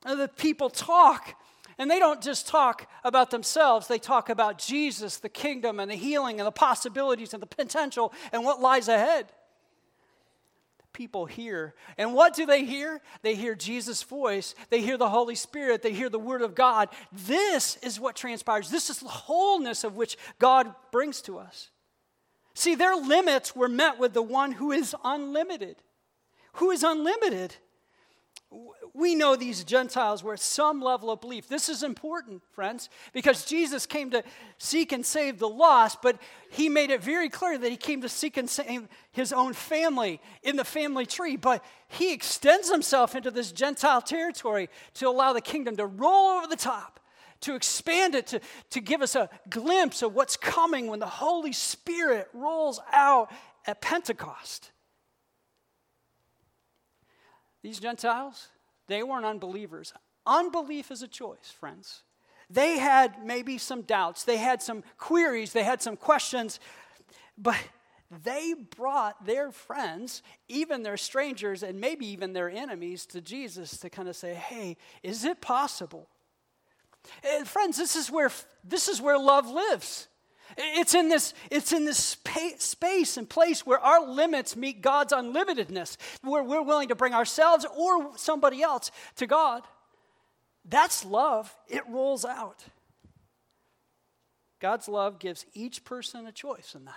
Uh, 0.05 0.15
the 0.15 0.29
people 0.29 0.71
talk, 0.71 1.35
and 1.79 1.91
they 1.91 1.99
don't 1.99 2.23
just 2.23 2.49
talk 2.49 2.91
about 3.05 3.31
themselves. 3.31 3.87
They 3.87 3.99
talk 3.99 4.29
about 4.29 4.59
Jesus, 4.59 5.19
the 5.19 5.29
kingdom, 5.29 5.79
and 5.79 5.91
the 5.91 5.95
healing, 5.97 6.41
and 6.41 6.47
the 6.47 6.53
possibilities, 6.53 7.35
and 7.35 7.43
the 7.43 7.47
potential, 7.47 8.12
and 8.33 8.45
what 8.45 8.61
lies 8.61 8.89
ahead 8.89 9.27
people 10.93 11.27
hear. 11.27 11.75
And 11.97 12.15
what 12.15 12.35
do 12.35 12.47
they 12.47 12.65
hear? 12.65 13.00
They 13.23 13.35
hear 13.35 13.55
Jesus' 13.55 14.03
voice, 14.03 14.55
they 14.69 14.81
hear 14.81 14.97
the 14.97 15.09
Holy 15.09 15.35
Spirit, 15.35 15.83
they 15.83 15.93
hear 15.93 16.09
the 16.09 16.19
Word 16.19 16.43
of 16.43 16.55
God. 16.55 16.89
This 17.12 17.77
is 17.83 18.00
what 18.00 18.17
transpires. 18.17 18.71
This 18.71 18.91
is 18.91 18.99
the 18.99 19.09
wholeness 19.09 19.85
of 19.85 19.97
which 19.97 20.19
God 20.39 20.75
brings 20.93 21.23
to 21.23 21.39
us. 21.39 21.71
See, 22.54 22.75
their 22.75 22.97
limits 22.97 23.54
were 23.54 23.69
met 23.69 23.99
with 23.99 24.12
the 24.12 24.23
one 24.23 24.52
who 24.52 24.73
is 24.73 24.95
unlimited. 25.04 25.76
Who 26.54 26.71
is 26.71 26.83
unlimited? 26.83 27.57
we 28.95 29.14
know 29.14 29.37
these 29.37 29.62
Gentiles 29.64 30.23
were 30.23 30.35
at 30.35 30.40
some 30.40 30.80
level 30.80 31.11
of 31.11 31.21
belief. 31.21 31.49
This 31.49 31.69
is 31.69 31.83
important, 31.83 32.42
friends, 32.52 32.88
because 33.12 33.45
Jesus 33.45 33.87
came 33.87 34.11
to 34.11 34.25
seek 34.59 34.92
and 34.92 35.07
save 35.07 35.38
the 35.38 35.49
lost, 35.49 36.02
but 36.02 36.19
he 36.50 36.69
made 36.69 36.90
it 36.90 37.02
very 37.02 37.28
clear 37.28 37.57
that 37.57 37.71
he 37.71 37.76
came 37.76 38.00
to 38.02 38.09
seek 38.09 38.37
and 38.37 38.50
save 38.50 38.88
his 39.12 39.33
own 39.33 39.52
family 39.52 40.21
in 40.42 40.57
the 40.57 40.64
family 40.64 41.07
tree. 41.07 41.37
But 41.37 41.64
he 41.88 42.12
extends 42.12 42.71
himself 42.71 43.14
into 43.14 43.30
this 43.30 43.52
Gentile 43.52 44.02
territory 44.02 44.69
to 44.95 45.09
allow 45.09 45.33
the 45.33 45.40
kingdom 45.40 45.76
to 45.76 45.87
roll 45.87 46.38
over 46.38 46.49
the 46.49 46.57
top, 46.57 46.99
to 47.40 47.54
expand 47.54 48.14
it, 48.14 48.26
to, 48.28 48.40
to 48.70 48.80
give 48.80 49.02
us 49.02 49.16
a 49.16 49.30
glimpse 49.49 50.02
of 50.02 50.14
what's 50.14 50.37
coming 50.37 50.87
when 50.87 50.99
the 50.99 51.06
Holy 51.06 51.52
Spirit 51.52 52.28
rolls 52.32 52.80
out 52.92 53.30
at 53.66 53.80
Pentecost. 53.80 54.70
These 57.62 57.80
Gentiles, 57.80 58.49
they 58.88 59.02
weren't 59.02 59.26
unbelievers. 59.26 59.92
Unbelief 60.26 60.90
is 60.90 61.02
a 61.02 61.09
choice, 61.09 61.50
friends. 61.59 62.02
They 62.49 62.78
had 62.78 63.25
maybe 63.25 63.59
some 63.59 63.82
doubts, 63.82 64.25
they 64.25 64.38
had 64.38 64.61
some 64.61 64.82
queries, 64.99 65.52
they 65.52 65.62
had 65.62 65.80
some 65.80 65.97
questions, 65.97 66.59
but 67.38 67.56
they 68.25 68.54
brought 68.76 69.25
their 69.25 69.52
friends, 69.52 70.23
even 70.49 70.82
their 70.82 70.97
strangers, 70.97 71.62
and 71.62 71.80
maybe 71.80 72.06
even 72.06 72.32
their 72.32 72.50
enemies 72.50 73.06
to 73.06 73.20
Jesus 73.20 73.78
to 73.78 73.88
kind 73.88 74.09
of 74.09 74.16
say, 74.16 74.35
hey, 74.35 74.76
is 75.04 75.25
it 75.25 75.40
possible? 75.40 76.09
And 77.25 77.47
friends, 77.47 77.76
this 77.76 77.97
is 77.97 78.11
where 78.11 78.30
this 78.64 78.88
is 78.88 79.00
where 79.00 79.19
love 79.19 79.49
lives. 79.49 80.09
It's 80.57 80.95
in 80.95 81.09
this, 81.09 81.33
it's 81.50 81.73
in 81.73 81.85
this 81.85 82.16
space 82.59 83.16
and 83.16 83.28
place 83.28 83.64
where 83.64 83.78
our 83.78 84.04
limits 84.07 84.57
meet 84.57 84.83
God's 84.83 85.12
unlimitedness, 85.12 85.97
where 86.23 86.42
we're 86.42 86.62
willing 86.62 86.88
to 86.88 86.95
bring 86.95 87.14
ourselves 87.14 87.64
or 87.76 88.16
somebody 88.16 88.62
else 88.62 88.90
to 89.16 89.26
God. 89.26 89.62
That's 90.64 91.04
love. 91.04 91.54
It 91.69 91.83
rolls 91.88 92.25
out. 92.25 92.64
God's 94.61 94.88
love 94.88 95.19
gives 95.19 95.47
each 95.54 95.85
person 95.85 96.26
a 96.26 96.33
choice 96.33 96.75
in 96.75 96.85
that. 96.85 96.95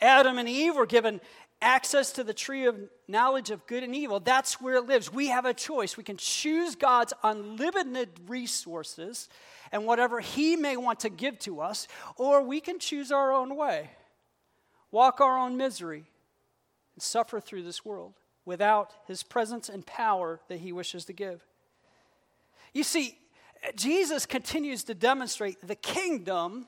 Adam 0.00 0.38
and 0.38 0.48
Eve 0.48 0.76
were 0.76 0.86
given 0.86 1.20
access 1.62 2.12
to 2.12 2.24
the 2.24 2.34
tree 2.34 2.66
of 2.66 2.76
knowledge 3.08 3.50
of 3.50 3.66
good 3.66 3.82
and 3.82 3.94
evil. 3.94 4.20
That's 4.20 4.60
where 4.60 4.76
it 4.76 4.86
lives. 4.86 5.12
We 5.12 5.28
have 5.28 5.44
a 5.44 5.54
choice. 5.54 5.96
We 5.96 6.04
can 6.04 6.16
choose 6.16 6.74
God's 6.74 7.12
unlimited 7.22 8.20
resources 8.28 9.28
and 9.72 9.86
whatever 9.86 10.20
He 10.20 10.56
may 10.56 10.76
want 10.76 11.00
to 11.00 11.08
give 11.08 11.38
to 11.40 11.60
us, 11.60 11.88
or 12.16 12.42
we 12.42 12.60
can 12.60 12.78
choose 12.78 13.10
our 13.10 13.32
own 13.32 13.56
way, 13.56 13.90
walk 14.90 15.20
our 15.20 15.38
own 15.38 15.56
misery, 15.56 16.04
and 16.94 17.02
suffer 17.02 17.40
through 17.40 17.62
this 17.62 17.84
world 17.84 18.14
without 18.44 18.92
His 19.06 19.22
presence 19.22 19.68
and 19.68 19.84
power 19.84 20.40
that 20.48 20.60
He 20.60 20.72
wishes 20.72 21.04
to 21.06 21.12
give. 21.12 21.44
You 22.72 22.84
see, 22.84 23.18
Jesus 23.74 24.26
continues 24.26 24.84
to 24.84 24.94
demonstrate 24.94 25.66
the 25.66 25.74
kingdom, 25.74 26.66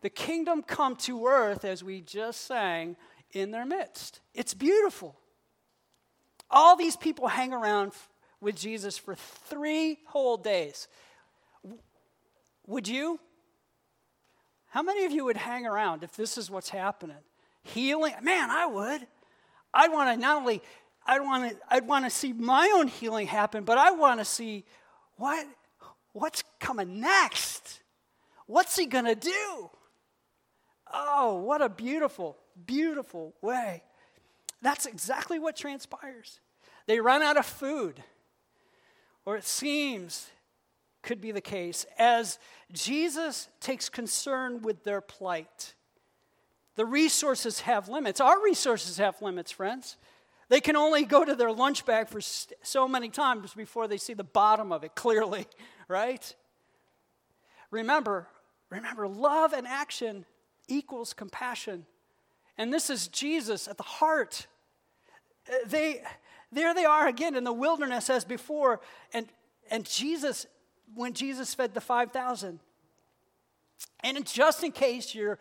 the 0.00 0.10
kingdom 0.10 0.62
come 0.62 0.96
to 0.96 1.26
earth, 1.26 1.64
as 1.64 1.84
we 1.84 2.00
just 2.00 2.46
sang, 2.46 2.96
in 3.32 3.50
their 3.50 3.64
midst. 3.64 4.20
It's 4.34 4.54
beautiful. 4.54 5.16
All 6.50 6.76
these 6.76 6.96
people 6.96 7.28
hang 7.28 7.52
around 7.52 7.92
with 8.40 8.56
Jesus 8.56 8.98
for 8.98 9.14
three 9.14 9.98
whole 10.06 10.36
days. 10.36 10.88
Would 12.66 12.88
you? 12.88 13.20
How 14.68 14.82
many 14.82 15.04
of 15.04 15.12
you 15.12 15.24
would 15.24 15.36
hang 15.36 15.66
around 15.66 16.02
if 16.02 16.16
this 16.16 16.38
is 16.38 16.50
what's 16.50 16.68
happening? 16.68 17.16
Healing? 17.62 18.14
Man, 18.22 18.50
I 18.50 18.66
would. 18.66 19.06
I'd 19.74 19.92
want 19.92 20.14
to 20.14 20.20
not 20.20 20.36
only 20.38 20.62
I'd 21.06 21.20
want 21.20 21.50
to 21.50 21.56
I'd 21.68 21.86
want 21.86 22.04
to 22.04 22.10
see 22.10 22.32
my 22.32 22.72
own 22.74 22.88
healing 22.88 23.26
happen, 23.26 23.64
but 23.64 23.78
I 23.78 23.90
want 23.90 24.20
to 24.20 24.24
see 24.24 24.64
what 25.16 25.46
what's 26.12 26.42
coming 26.58 27.00
next. 27.00 27.80
What's 28.46 28.76
he 28.76 28.86
going 28.86 29.04
to 29.04 29.14
do? 29.14 29.70
Oh, 30.92 31.36
what 31.36 31.62
a 31.62 31.68
beautiful, 31.68 32.36
beautiful 32.66 33.34
way. 33.40 33.82
That's 34.62 34.86
exactly 34.86 35.38
what 35.38 35.56
transpires. 35.56 36.40
They 36.86 37.00
run 37.00 37.22
out 37.22 37.36
of 37.36 37.46
food, 37.46 38.02
or 39.24 39.36
it 39.36 39.44
seems 39.44 40.28
could 41.02 41.20
be 41.20 41.32
the 41.32 41.40
case 41.40 41.86
as 41.98 42.38
Jesus 42.72 43.48
takes 43.60 43.88
concern 43.88 44.62
with 44.62 44.84
their 44.84 45.00
plight. 45.00 45.74
The 46.76 46.84
resources 46.84 47.60
have 47.60 47.88
limits. 47.88 48.20
Our 48.20 48.42
resources 48.42 48.98
have 48.98 49.20
limits, 49.22 49.50
friends. 49.50 49.96
They 50.48 50.60
can 50.60 50.76
only 50.76 51.04
go 51.04 51.24
to 51.24 51.34
their 51.34 51.52
lunch 51.52 51.86
bag 51.86 52.08
for 52.08 52.20
so 52.20 52.88
many 52.88 53.08
times 53.08 53.54
before 53.54 53.86
they 53.86 53.96
see 53.96 54.14
the 54.14 54.24
bottom 54.24 54.72
of 54.72 54.84
it 54.84 54.94
clearly, 54.94 55.46
right? 55.88 56.34
Remember, 57.70 58.26
remember, 58.68 59.06
love 59.06 59.52
and 59.52 59.66
action 59.66 60.26
equals 60.70 61.12
compassion. 61.12 61.86
And 62.56 62.72
this 62.72 62.90
is 62.90 63.08
Jesus 63.08 63.68
at 63.68 63.76
the 63.76 63.82
heart. 63.82 64.46
Uh, 65.48 65.56
they, 65.66 66.02
there 66.52 66.74
they 66.74 66.84
are 66.84 67.08
again 67.08 67.34
in 67.36 67.44
the 67.44 67.52
wilderness 67.52 68.10
as 68.10 68.24
before, 68.24 68.80
and, 69.12 69.26
and 69.70 69.84
Jesus 69.84 70.46
when 70.94 71.12
Jesus 71.12 71.54
fed 71.54 71.74
the 71.74 71.80
5,000. 71.80 72.60
And 74.02 74.26
just 74.26 74.64
in 74.64 74.72
case 74.72 75.14
you're 75.14 75.38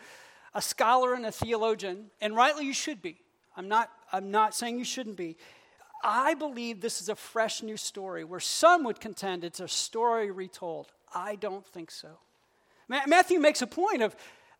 a 0.54 0.62
scholar 0.62 1.14
and 1.14 1.26
a 1.26 1.32
theologian, 1.32 2.12
and 2.22 2.36
rightly 2.36 2.66
you 2.66 2.74
should 2.74 3.02
be, 3.02 3.18
I'm 3.56 3.68
not, 3.68 3.90
I'm 4.12 4.32
not 4.32 4.56
saying 4.56 4.78
you 4.78 4.86
shouldn't 4.86 5.18
be. 5.18 5.38
I 6.04 6.34
believe 6.34 6.80
this 6.80 7.02
is 7.02 7.10
a 7.10 7.16
fresh 7.16 7.62
new 7.62 7.78
story 7.78 8.24
where 8.24 8.40
some 8.40 8.84
would 8.86 9.00
contend 9.00 9.44
it's 9.44 9.60
a 9.60 9.68
story 9.68 10.32
retold. 10.32 10.92
I 11.14 11.36
don't 11.36 11.66
think 11.66 11.92
so. 11.92 12.20
Matthew 12.88 13.40
makes 13.40 13.62
a 13.62 13.68
point 13.68 14.02
of, 14.02 14.16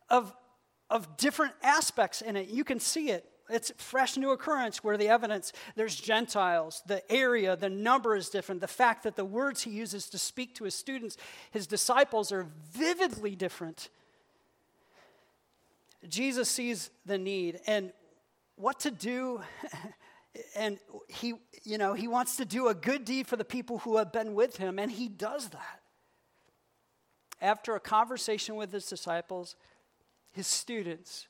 of, 0.08 0.32
of 0.90 1.16
different 1.16 1.54
aspects 1.62 2.20
in 2.20 2.36
it. 2.36 2.48
You 2.48 2.64
can 2.64 2.80
see 2.80 3.10
it. 3.10 3.24
It's 3.48 3.72
fresh 3.78 4.16
new 4.16 4.30
occurrence 4.30 4.84
where 4.84 4.96
the 4.96 5.08
evidence, 5.08 5.52
there's 5.74 5.96
Gentiles, 5.96 6.82
the 6.86 7.02
area, 7.10 7.56
the 7.56 7.68
number 7.68 8.14
is 8.14 8.28
different. 8.28 8.60
The 8.60 8.68
fact 8.68 9.02
that 9.02 9.16
the 9.16 9.24
words 9.24 9.62
he 9.62 9.70
uses 9.70 10.08
to 10.10 10.18
speak 10.18 10.54
to 10.56 10.64
his 10.64 10.74
students, 10.74 11.16
his 11.50 11.66
disciples, 11.66 12.30
are 12.30 12.46
vividly 12.72 13.34
different. 13.34 13.88
Jesus 16.08 16.48
sees 16.48 16.90
the 17.06 17.18
need 17.18 17.60
and 17.66 17.92
what 18.56 18.80
to 18.80 18.90
do. 18.90 19.40
and 20.54 20.78
he, 21.08 21.34
you 21.64 21.76
know, 21.76 21.94
he 21.94 22.06
wants 22.06 22.36
to 22.36 22.44
do 22.44 22.68
a 22.68 22.74
good 22.74 23.04
deed 23.04 23.26
for 23.26 23.36
the 23.36 23.44
people 23.44 23.78
who 23.78 23.96
have 23.96 24.12
been 24.12 24.34
with 24.34 24.56
him, 24.56 24.78
and 24.78 24.92
he 24.92 25.08
does 25.08 25.48
that. 25.48 25.80
After 27.42 27.74
a 27.74 27.80
conversation 27.80 28.54
with 28.54 28.70
his 28.70 28.86
disciples, 28.86 29.56
his 30.32 30.46
students, 30.46 31.26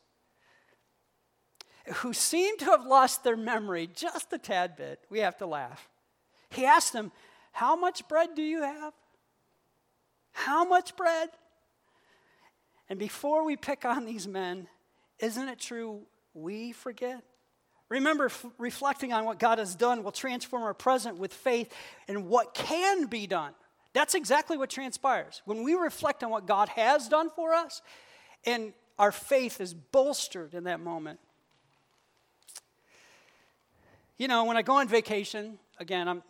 who 1.97 2.12
seem 2.12 2.57
to 2.59 2.66
have 2.66 2.87
lost 2.87 3.25
their 3.25 3.37
memory 3.37 3.88
just 3.95 4.33
a 4.33 4.38
tad 4.38 4.76
bit. 4.76 5.00
We 5.11 5.21
have 5.21 5.37
to 5.38 5.47
laugh. 5.47 5.88
He 6.50 6.64
asked 6.64 6.92
them, 6.92 7.12
How 7.52 7.76
much 7.76 8.07
bread 8.09 8.30
do 8.35 8.42
you 8.42 8.62
have? 8.62 8.92
How 10.33 10.64
much 10.64 10.97
bread? 10.97 11.30
And 12.88 12.99
before 12.99 13.45
we 13.45 13.57
pick 13.57 13.85
on 13.85 14.04
these 14.04 14.26
men, 14.26 14.69
isn't 15.19 15.49
it 15.49 15.59
true 15.59 16.02
we 16.35 16.73
forget? 16.73 17.23
Remember, 17.88 18.26
f- 18.26 18.47
reflecting 18.59 19.12
on 19.12 19.25
what 19.25 19.38
God 19.38 19.59
has 19.59 19.75
done 19.75 20.02
will 20.02 20.12
transform 20.12 20.62
our 20.62 20.75
present 20.75 21.19
with 21.19 21.35
faith 21.35 21.73
in 22.09 22.28
what 22.28 22.54
can 22.54 23.07
be 23.07 23.26
done. 23.26 23.52
That's 23.92 24.14
exactly 24.14 24.57
what 24.57 24.71
transpires. 24.71 25.42
When 25.45 25.64
we 25.64 25.75
reflect 25.75 26.23
on 26.23 26.30
what 26.30 26.47
God 26.47 26.69
has 26.71 27.09
done 27.09 27.30
for 27.30 27.52
us, 27.52 27.83
and 28.47 28.73
our 29.00 29.12
faith 29.12 29.62
is 29.62 29.73
bolstered 29.73 30.52
in 30.52 30.64
that 30.64 30.78
moment. 30.78 31.19
You 34.19 34.28
know, 34.28 34.45
when 34.45 34.59
I 34.59 34.62
go 34.62 34.75
on 34.75 34.88
vacation, 34.88 35.59
again, 35.78 36.07
I'm 36.07 36.23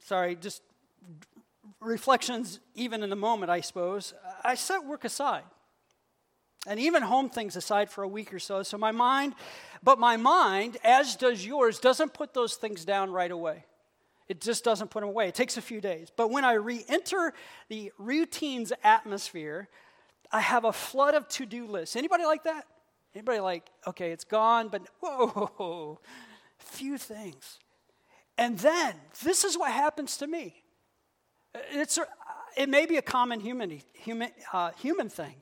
sorry, 0.00 0.34
just 0.34 0.60
reflections, 1.80 2.58
even 2.74 3.04
in 3.04 3.10
the 3.10 3.16
moment, 3.16 3.50
I 3.50 3.60
suppose, 3.60 4.12
I 4.42 4.56
set 4.56 4.84
work 4.84 5.04
aside. 5.04 5.44
And 6.66 6.80
even 6.80 7.04
home 7.04 7.30
things 7.30 7.54
aside 7.54 7.90
for 7.90 8.02
a 8.02 8.08
week 8.08 8.34
or 8.34 8.40
so. 8.40 8.64
So 8.64 8.76
my 8.76 8.90
mind, 8.90 9.34
but 9.84 10.00
my 10.00 10.16
mind, 10.16 10.78
as 10.82 11.14
does 11.14 11.46
yours, 11.46 11.78
doesn't 11.78 12.12
put 12.12 12.34
those 12.34 12.56
things 12.56 12.84
down 12.84 13.12
right 13.12 13.30
away. 13.30 13.64
It 14.28 14.40
just 14.40 14.64
doesn't 14.64 14.90
put 14.90 15.02
them 15.02 15.10
away. 15.10 15.28
It 15.28 15.36
takes 15.36 15.56
a 15.56 15.62
few 15.62 15.80
days. 15.80 16.10
But 16.16 16.32
when 16.32 16.44
I 16.44 16.54
re 16.54 16.84
enter 16.88 17.32
the 17.68 17.92
routines 17.98 18.72
atmosphere, 18.82 19.68
I 20.32 20.40
have 20.40 20.64
a 20.64 20.72
flood 20.72 21.14
of 21.14 21.28
to 21.28 21.46
do 21.46 21.66
lists. 21.66 21.96
Anybody 21.96 22.24
like 22.24 22.44
that? 22.44 22.66
Anybody 23.14 23.40
like, 23.40 23.70
okay, 23.86 24.12
it's 24.12 24.24
gone, 24.24 24.68
but 24.68 24.82
whoa, 25.00 26.00
few 26.58 26.98
things. 26.98 27.58
And 28.36 28.58
then 28.58 28.94
this 29.24 29.44
is 29.44 29.56
what 29.56 29.72
happens 29.72 30.18
to 30.18 30.26
me. 30.26 30.62
It's 31.72 31.98
it 32.56 32.68
may 32.68 32.86
be 32.86 32.96
a 32.96 33.02
common 33.02 33.40
human, 33.40 33.80
human, 33.92 34.30
uh, 34.52 34.72
human 34.78 35.08
thing, 35.08 35.36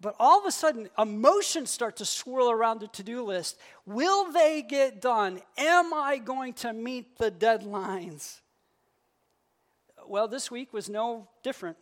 but 0.00 0.14
all 0.18 0.40
of 0.40 0.46
a 0.46 0.50
sudden 0.50 0.88
emotions 0.98 1.70
start 1.70 1.96
to 1.96 2.04
swirl 2.04 2.50
around 2.50 2.80
the 2.80 2.88
to 2.88 3.02
do 3.02 3.24
list. 3.24 3.58
Will 3.86 4.32
they 4.32 4.62
get 4.62 5.00
done? 5.00 5.40
Am 5.56 5.92
I 5.94 6.18
going 6.18 6.54
to 6.54 6.72
meet 6.72 7.18
the 7.18 7.30
deadlines? 7.30 8.40
Well, 10.06 10.26
this 10.26 10.50
week 10.50 10.72
was 10.72 10.88
no 10.88 11.28
different. 11.42 11.76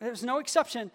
There's 0.00 0.22
no 0.22 0.38
exception. 0.38 0.90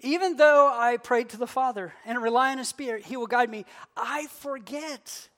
Even 0.00 0.36
though 0.36 0.68
I 0.72 0.98
prayed 0.98 1.30
to 1.30 1.36
the 1.36 1.46
Father 1.46 1.94
and 2.04 2.22
rely 2.22 2.52
on 2.52 2.58
His 2.58 2.68
Spirit, 2.68 3.06
He 3.06 3.16
will 3.16 3.26
guide 3.26 3.50
me. 3.50 3.64
I 3.96 4.26
forget. 4.26 5.28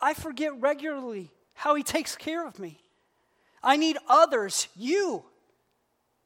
I 0.00 0.14
forget 0.14 0.60
regularly 0.60 1.30
how 1.54 1.74
He 1.74 1.82
takes 1.82 2.16
care 2.16 2.46
of 2.46 2.58
me. 2.58 2.80
I 3.62 3.76
need 3.76 3.96
others, 4.08 4.68
you, 4.76 5.24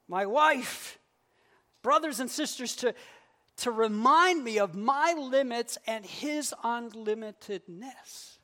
my 0.08 0.26
wife, 0.26 0.98
brothers 1.82 2.20
and 2.20 2.30
sisters, 2.30 2.76
to, 2.76 2.94
to 3.58 3.70
remind 3.70 4.44
me 4.44 4.58
of 4.58 4.74
my 4.74 5.14
limits 5.18 5.78
and 5.86 6.04
His 6.04 6.54
unlimitedness. 6.64 8.38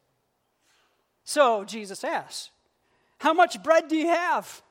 So 1.25 1.65
Jesus 1.65 2.05
asks, 2.05 2.51
How 3.19 3.33
much 3.33 3.63
bread 3.63 3.89
do 3.89 3.97
you 3.97 4.09
have? 4.09 4.63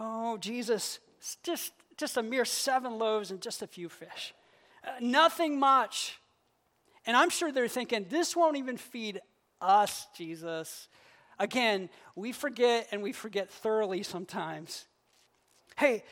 Oh, 0.00 0.36
Jesus, 0.38 0.98
just 1.42 1.72
just 1.96 2.16
a 2.16 2.22
mere 2.22 2.44
seven 2.44 2.98
loaves 2.98 3.30
and 3.30 3.40
just 3.40 3.62
a 3.62 3.66
few 3.66 3.88
fish. 3.88 4.34
Uh, 4.84 4.90
nothing 5.00 5.58
much. 5.58 6.18
And 7.06 7.16
I'm 7.16 7.30
sure 7.30 7.52
they're 7.52 7.68
thinking, 7.68 8.06
this 8.08 8.34
won't 8.34 8.56
even 8.56 8.76
feed 8.76 9.20
us, 9.60 10.06
Jesus. 10.16 10.88
Again, 11.38 11.90
we 12.16 12.32
forget 12.32 12.88
and 12.92 13.02
we 13.02 13.12
forget 13.12 13.50
thoroughly 13.50 14.02
sometimes. 14.02 14.86
Hey, 15.76 16.04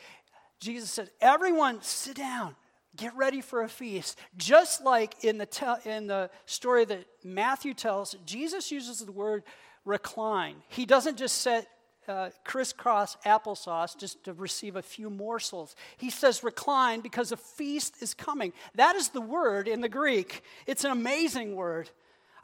Jesus 0.59 0.91
said, 0.91 1.09
everyone 1.19 1.81
sit 1.81 2.15
down, 2.15 2.55
get 2.95 3.15
ready 3.15 3.41
for 3.41 3.63
a 3.63 3.69
feast. 3.69 4.19
Just 4.37 4.83
like 4.83 5.23
in 5.23 5.37
the, 5.37 5.45
te- 5.45 5.89
in 5.89 6.07
the 6.07 6.29
story 6.45 6.85
that 6.85 7.05
Matthew 7.23 7.73
tells, 7.73 8.15
Jesus 8.25 8.71
uses 8.71 8.99
the 8.99 9.11
word 9.11 9.43
recline. 9.85 10.55
He 10.69 10.85
doesn't 10.85 11.17
just 11.17 11.39
set 11.39 11.67
uh, 12.07 12.29
crisscross 12.43 13.17
applesauce 13.25 13.97
just 13.97 14.23
to 14.25 14.33
receive 14.33 14.75
a 14.75 14.81
few 14.81 15.09
morsels. 15.09 15.75
He 15.97 16.09
says 16.09 16.43
recline 16.43 17.01
because 17.01 17.31
a 17.31 17.37
feast 17.37 18.01
is 18.01 18.13
coming. 18.13 18.53
That 18.75 18.95
is 18.95 19.09
the 19.09 19.21
word 19.21 19.67
in 19.67 19.81
the 19.81 19.89
Greek. 19.89 20.43
It's 20.67 20.83
an 20.83 20.91
amazing 20.91 21.55
word. 21.55 21.89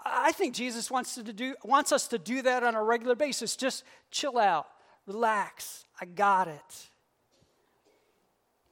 I 0.04 0.32
think 0.32 0.56
Jesus 0.56 0.90
wants, 0.90 1.16
to 1.16 1.24
do, 1.24 1.56
wants 1.64 1.92
us 1.92 2.08
to 2.10 2.18
do 2.18 2.42
that 2.44 2.64
on 2.64 2.76
a 2.76 2.84
regular 2.84 3.16
basis. 3.16 3.56
Just 3.56 3.84
chill 4.12 4.38
out, 4.38 4.68
relax. 5.06 5.86
I 6.00 6.06
got 6.06 6.48
it. 6.48 6.90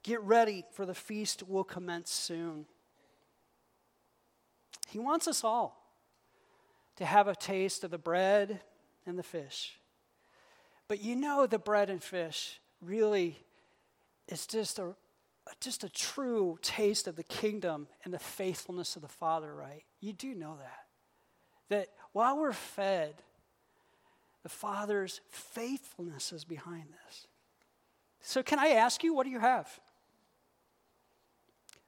Get 0.03 0.21
ready 0.21 0.63
for 0.71 0.85
the 0.85 0.95
feast 0.95 1.43
will 1.47 1.65
commence 1.65 2.11
soon. 2.11 2.65
He 4.87 4.99
wants 4.99 5.27
us 5.27 5.43
all 5.43 5.83
to 6.95 7.05
have 7.05 7.27
a 7.27 7.35
taste 7.35 7.83
of 7.83 7.91
the 7.91 7.97
bread 7.97 8.61
and 9.05 9.19
the 9.19 9.23
fish. 9.23 9.77
But 10.87 11.01
you 11.01 11.15
know 11.15 11.45
the 11.45 11.59
bread 11.59 11.89
and 11.89 12.01
fish 12.01 12.59
really 12.81 13.37
is 14.27 14.45
just 14.45 14.79
a 14.79 14.95
just 15.61 15.83
a 15.83 15.89
true 15.89 16.59
taste 16.61 17.07
of 17.07 17.15
the 17.15 17.23
kingdom 17.23 17.87
and 18.03 18.13
the 18.13 18.19
faithfulness 18.19 18.97
of 18.97 19.01
the 19.01 19.07
Father, 19.07 19.53
right? 19.55 19.83
You 20.01 20.11
do 20.11 20.35
know 20.35 20.57
that. 20.59 20.85
That 21.69 21.87
while 22.11 22.37
we're 22.37 22.51
fed, 22.51 23.15
the 24.43 24.49
Father's 24.49 25.21
faithfulness 25.29 26.31
is 26.31 26.43
behind 26.43 26.85
this. 27.05 27.27
So, 28.21 28.43
can 28.43 28.59
I 28.59 28.69
ask 28.69 29.03
you, 29.03 29.13
what 29.13 29.23
do 29.23 29.29
you 29.29 29.39
have? 29.39 29.79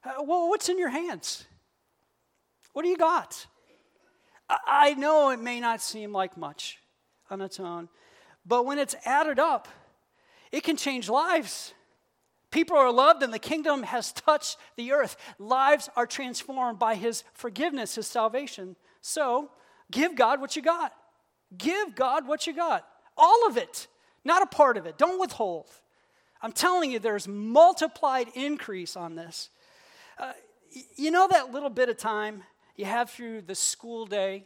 Uh, 0.04 0.24
well, 0.24 0.50
what's 0.50 0.70
in 0.70 0.80
your 0.80 0.90
hands? 0.90 1.46
What 2.74 2.84
do 2.84 2.90
you 2.90 2.98
got? 2.98 3.46
I, 4.50 4.58
I 4.68 4.94
know 4.94 5.32
it 5.32 5.40
may 5.40 5.60
not 5.60 5.82
seem 5.82 6.14
like 6.14 6.38
much 6.38 6.80
on 7.30 7.42
its 7.42 7.60
own, 7.60 7.90
but 8.46 8.66
when 8.66 8.80
it's 8.80 8.96
added 9.06 9.40
up, 9.40 9.68
it 10.52 10.64
can 10.64 10.78
change 10.78 11.10
lives. 11.10 11.74
People 12.52 12.78
are 12.78 12.92
loved, 12.92 13.22
and 13.22 13.34
the 13.34 13.40
kingdom 13.40 13.84
has 13.84 14.12
touched 14.12 14.58
the 14.76 14.92
earth. 14.92 15.16
Lives 15.38 15.90
are 15.96 16.08
transformed 16.08 16.80
by 16.80 16.96
his 16.96 17.24
forgiveness, 17.34 17.96
his 17.96 18.08
salvation. 18.08 18.76
So, 19.02 19.52
give 19.92 20.16
God 20.16 20.42
what 20.42 20.56
you 20.56 20.62
got. 20.62 20.94
Give 21.56 21.96
God 21.96 22.28
what 22.28 22.48
you 22.48 22.54
got. 22.54 22.88
All 23.16 23.48
of 23.48 23.58
it, 23.58 23.88
not 24.24 24.42
a 24.42 24.48
part 24.48 24.78
of 24.78 24.86
it. 24.86 24.98
Don't 24.98 25.20
withhold. 25.20 25.70
I'm 26.42 26.52
telling 26.52 26.92
you, 26.92 27.00
there's 27.00 27.28
multiplied 27.28 28.30
increase 28.34 28.96
on 28.96 29.16
this. 29.16 29.50
Uh, 30.18 30.32
you 30.96 31.12
know 31.12 31.28
that 31.28 31.52
little 31.52 31.70
bit 31.70 31.90
of 31.90 31.98
time 31.98 32.44
you 32.76 32.86
have 32.86 33.10
through 33.10 33.42
the 33.42 33.56
school 33.56 34.06
day 34.06 34.46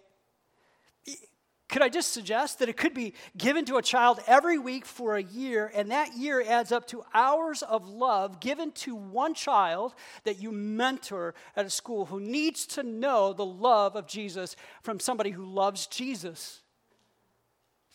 could 1.73 1.81
I 1.81 1.89
just 1.89 2.13
suggest 2.13 2.59
that 2.59 2.69
it 2.69 2.77
could 2.77 2.93
be 2.93 3.15
given 3.35 3.65
to 3.65 3.77
a 3.77 3.81
child 3.81 4.19
every 4.27 4.59
week 4.59 4.85
for 4.85 5.17
a 5.17 5.23
year, 5.23 5.71
and 5.73 5.89
that 5.89 6.15
year 6.15 6.39
adds 6.47 6.71
up 6.71 6.85
to 6.89 7.03
hours 7.15 7.63
of 7.63 7.87
love 7.87 8.39
given 8.39 8.71
to 8.73 8.93
one 8.95 9.33
child 9.33 9.95
that 10.23 10.39
you 10.39 10.51
mentor 10.51 11.33
at 11.55 11.65
a 11.65 11.71
school 11.71 12.05
who 12.05 12.19
needs 12.19 12.67
to 12.67 12.83
know 12.83 13.33
the 13.33 13.43
love 13.43 13.95
of 13.95 14.05
Jesus 14.05 14.55
from 14.83 14.99
somebody 14.99 15.31
who 15.31 15.45
loves 15.45 15.87
Jesus? 15.87 16.61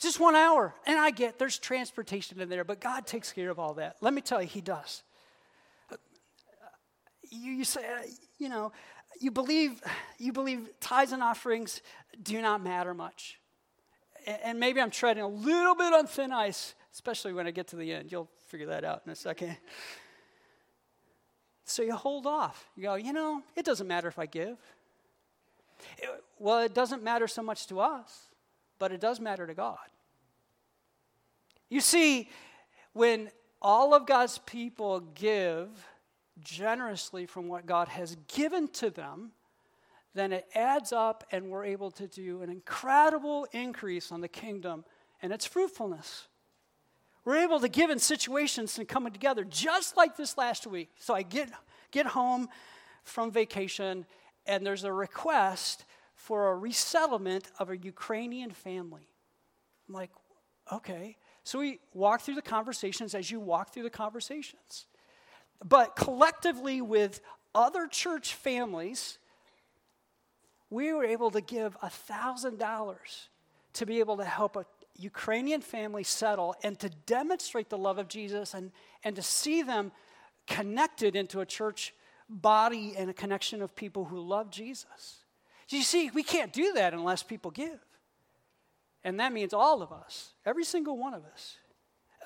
Just 0.01 0.19
one 0.19 0.35
hour. 0.35 0.75
And 0.85 0.99
I 0.99 1.13
get 1.13 1.39
there's 1.39 1.57
transportation 1.57 2.41
in 2.41 2.49
there, 2.49 2.65
but 2.65 2.81
God 2.81 3.07
takes 3.07 3.31
care 3.31 3.49
of 3.49 3.61
all 3.61 3.75
that. 3.75 3.95
Let 4.01 4.13
me 4.13 4.23
tell 4.23 4.43
you, 4.43 4.49
He 4.49 4.61
does. 4.61 5.05
You, 7.31 7.53
you 7.53 7.65
say, 7.65 7.83
uh, 7.87 8.03
you 8.39 8.49
know, 8.49 8.73
you 9.21 9.31
believe, 9.31 9.81
you 10.19 10.33
believe 10.33 10.69
tithes 10.81 11.13
and 11.13 11.23
offerings 11.23 11.81
do 12.21 12.43
not 12.43 12.61
matter 12.61 12.93
much 12.93 13.39
and 14.43 14.61
maybe 14.61 14.81
I'm 14.81 14.91
treading 14.91 15.23
a 15.23 15.29
little 15.29 15.75
bit 15.75 15.93
on 15.93 16.07
thin 16.07 16.33
ice, 16.33 16.75
especially 16.93 17.33
when 17.33 17.47
I 17.47 17.51
get 17.51 17.69
to 17.69 17.77
the 17.77 17.93
end. 17.93 18.13
You'll 18.13 18.29
figure 18.49 18.67
that 18.67 18.85
out 18.85 19.03
in 19.07 19.13
a 19.13 19.17
second. 19.17 19.57
So 21.65 21.83
you 21.83 21.95
hold 21.95 22.27
off. 22.27 22.69
You 22.77 22.85
go, 22.85 22.95
you 22.95 23.13
know, 23.13 23.43
it 23.55 23.65
doesn't 23.65 23.87
matter 23.87 24.09
if 24.09 24.19
I 24.19 24.27
give. 24.27 24.57
It, 25.99 26.09
well, 26.39 26.61
it 26.61 26.75
doesn't 26.75 27.03
matter 27.03 27.29
so 27.29 27.43
much 27.43 27.67
to 27.67 27.81
us, 27.81 28.29
but 28.79 28.91
it 28.91 29.01
does 29.01 29.21
matter 29.21 29.47
to 29.47 29.55
God. 29.55 29.79
You 31.69 31.81
see, 31.81 32.31
when 32.95 33.31
all 33.61 33.93
of 33.95 34.07
God's 34.07 34.39
people 34.39 35.01
give 35.01 35.69
generously 36.41 37.27
from 37.27 37.49
what 37.49 37.67
God 37.67 37.89
has 37.89 38.17
given 38.29 38.69
to 38.69 38.91
them, 38.91 39.33
then 40.15 40.33
it 40.33 40.47
adds 40.55 40.93
up 40.93 41.25
and 41.31 41.49
we're 41.49 41.65
able 41.65 41.91
to 41.93 42.07
do 42.07 42.43
an 42.43 42.51
incredible 42.51 43.47
increase 43.53 44.11
on 44.11 44.21
the 44.21 44.29
kingdom 44.29 44.85
and 45.23 45.33
its 45.33 45.47
fruitfulness. 45.47 46.29
We're 47.25 47.43
able 47.43 47.61
to 47.61 47.69
give 47.69 47.91
in 47.91 47.99
situations 47.99 48.79
and 48.79 48.89
coming 48.89 49.13
together 49.13 49.45
just 49.45 49.97
like 49.97 50.17
this 50.17 50.39
last 50.39 50.67
week. 50.67 50.91
So 50.99 51.15
I 51.15 51.23
get, 51.23 51.51
get 51.91 52.07
home 52.07 52.49
from 53.05 53.31
vacation 53.31 54.07
and 54.47 54.65
there's 54.65 54.85
a 54.85 54.93
request 54.93 55.85
for 56.15 56.49
a 56.49 56.57
resettlement 56.57 57.51
of 57.59 57.71
a 57.71 57.77
Ukrainian 57.77 58.51
family. 58.51 59.09
I'm 59.89 59.95
like, 59.95 60.11
okay. 60.73 61.17
So 61.45 61.59
we 61.59 61.81
walk 61.95 62.23
through 62.23 62.35
the 62.35 62.43
conversations 62.43 63.15
as 63.15 63.31
you 63.31 63.41
walk 63.41 63.73
through 63.73 63.85
the 63.85 63.91
conversations. 63.91 64.87
But 65.65 65.97
collectively, 65.97 66.81
with 66.81 67.21
other 67.55 67.87
church 67.87 68.35
families, 68.35 69.19
we 70.71 70.93
were 70.93 71.05
able 71.05 71.31
to 71.31 71.41
give 71.41 71.79
$1,000 71.81 72.97
to 73.75 73.87
be 73.87 74.01
able 74.01 74.17
to 74.17 74.25
help 74.25 74.57
a 74.57 74.67
Ukrainian 74.97 75.61
family 75.61 76.03
settle 76.03 76.55
and 76.63 76.79
to 76.81 76.89
demonstrate 77.07 77.69
the 77.71 77.79
love 77.79 77.99
of 77.99 78.09
Jesus 78.09 78.55
and, 78.55 78.73
and 79.05 79.15
to 79.17 79.23
see 79.23 79.63
them 79.63 79.93
connected 80.47 81.15
into 81.15 81.41
a 81.41 81.47
church 81.47 81.95
body 82.29 82.95
and 82.97 83.09
a 83.09 83.15
connection 83.15 83.63
of 83.63 83.75
people 83.77 84.05
who 84.05 84.21
love 84.21 84.51
Jesus. 84.51 85.25
You 85.69 85.83
see, 85.83 86.11
we 86.11 86.23
can't 86.23 86.53
do 86.53 86.73
that 86.75 86.95
unless 86.95 87.23
people 87.23 87.51
give. 87.51 87.79
And 89.05 89.21
that 89.21 89.33
means 89.33 89.53
all 89.53 89.83
of 89.83 89.93
us, 89.93 90.33
every 90.45 90.65
single 90.65 90.99
one 90.99 91.15
of 91.15 91.25
us. 91.33 91.57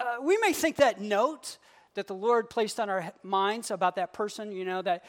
Uh, 0.00 0.16
we 0.22 0.38
may 0.38 0.52
think 0.52 0.76
that 0.76 1.00
note 1.00 1.59
that 1.94 2.07
the 2.07 2.14
Lord 2.14 2.48
placed 2.48 2.81
on 2.81 2.88
our 2.88 3.12
minds 3.22 3.70
about 3.70 3.96
that 3.96 4.12
person, 4.12 4.52
you 4.52 4.64
know, 4.64 4.81
that 4.83 5.05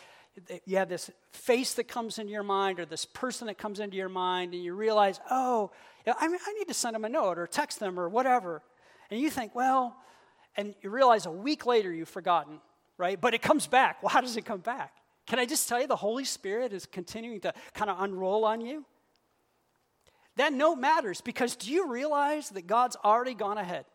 you 0.66 0.78
have 0.78 0.90
this 0.90 1.12
face 1.32 1.74
that 1.76 1.88
comes 1.88 2.18
into 2.18 2.32
your 2.32 2.44
mind 2.44 2.80
or 2.80 2.86
this 2.86 3.06
person 3.06 3.48
that 3.48 3.58
comes 3.58 3.80
into 3.80 3.96
your 3.96 4.10
mind, 4.10 4.54
and 4.54 4.64
you 4.64 4.74
realize, 4.74 5.20
oh, 5.30 5.72
I, 6.08 6.28
need 6.28 6.68
to 6.68 6.74
send 6.74 6.96
them 6.96 7.06
a 7.06 7.10
note 7.10 7.38
or 7.38 7.48
text 7.48 7.80
them 7.80 8.00
or 8.00 8.10
whatever. 8.10 8.62
And 9.12 9.20
you 9.20 9.30
think, 9.30 9.54
well, 9.56 9.96
and 10.58 10.76
you 10.82 10.90
realize 10.90 11.26
a 11.26 11.32
week 11.32 11.66
later 11.66 11.94
you've 11.94 12.10
forgotten, 12.10 12.60
right? 12.98 13.20
But 13.20 13.34
it 13.34 13.42
comes 13.42 13.68
back. 13.68 14.02
Well, 14.02 14.10
how 14.10 14.22
does 14.22 14.38
it 14.38 14.46
come 14.46 14.60
back? 14.60 14.94
Can 15.28 15.40
I 15.40 15.46
just 15.46 15.70
tell 15.70 15.80
you, 15.80 15.88
the 15.88 15.96
Holy 15.96 16.26
Spirit 16.26 16.74
is 16.74 16.86
continuing 16.86 17.40
to 17.42 17.54
kind 17.74 17.90
of 17.90 18.02
unroll 18.02 18.44
on 18.44 18.62
you? 18.62 18.86
That 20.36 20.52
note 20.52 20.76
matters 20.76 21.22
because 21.22 21.56
do 21.56 21.72
you 21.72 21.90
realize 21.90 22.50
that 22.50 22.68
God's 22.68 22.98
already 23.04 23.36
gone 23.36 23.58
ahead? 23.58 23.86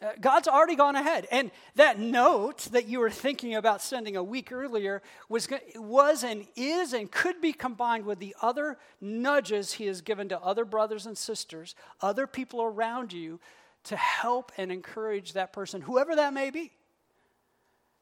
Uh, 0.00 0.10
God's 0.20 0.46
already 0.46 0.76
gone 0.76 0.94
ahead. 0.94 1.26
And 1.32 1.50
that 1.74 1.98
note 1.98 2.68
that 2.70 2.86
you 2.86 3.00
were 3.00 3.10
thinking 3.10 3.56
about 3.56 3.82
sending 3.82 4.16
a 4.16 4.22
week 4.22 4.52
earlier 4.52 5.02
was, 5.28 5.48
was 5.74 6.22
and 6.22 6.46
is 6.54 6.92
and 6.92 7.10
could 7.10 7.40
be 7.40 7.52
combined 7.52 8.06
with 8.06 8.20
the 8.20 8.36
other 8.40 8.78
nudges 9.00 9.72
He 9.72 9.86
has 9.86 10.00
given 10.00 10.28
to 10.28 10.40
other 10.40 10.64
brothers 10.64 11.06
and 11.06 11.18
sisters, 11.18 11.74
other 12.00 12.28
people 12.28 12.62
around 12.62 13.12
you, 13.12 13.40
to 13.84 13.96
help 13.96 14.52
and 14.56 14.70
encourage 14.70 15.32
that 15.32 15.52
person, 15.52 15.80
whoever 15.80 16.14
that 16.14 16.32
may 16.32 16.50
be. 16.50 16.70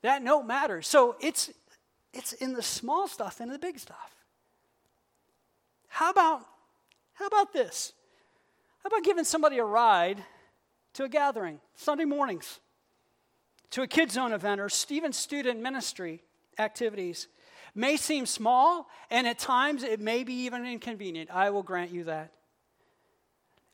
That 0.03 0.23
note 0.23 0.43
matters. 0.43 0.87
So 0.87 1.17
it's, 1.21 1.51
it's 2.13 2.35
in 2.35 2.53
the 2.53 2.63
small 2.63 3.09
stuff 3.09 3.41
and 3.41 3.49
in 3.49 3.53
the 3.55 3.59
big 3.59 3.79
stuff. 3.79 4.15
How 5.89 6.11
about, 6.11 6.43
how 7.15 7.27
about 7.27 7.55
this? 7.55 7.93
How 8.83 8.89
about 8.89 9.03
giving 9.03 9.25
somebody 9.25 9.57
a 9.59 9.65
ride 9.65 10.23
to 10.97 11.05
a 11.05 11.09
gathering, 11.11 11.61
Sunday 11.75 12.07
mornings, 12.07 12.59
to 13.71 13.83
a 13.83 13.87
kids' 13.87 14.15
zone 14.15 14.33
event 14.33 14.63
or 14.63 14.71
Stephen 14.71 15.13
student 15.13 15.61
ministry 15.61 16.23
activities. 16.59 17.29
May 17.75 17.99
seem 17.99 18.25
small, 18.25 18.89
and 19.11 19.27
at 19.27 19.39
times 19.39 19.83
it 19.83 20.01
may 20.01 20.25
be 20.25 20.33
even 20.45 20.65
inconvenient. 20.65 21.31
I 21.31 21.51
will 21.51 21.63
grant 21.63 21.91
you 21.91 22.05
that. 22.05 22.33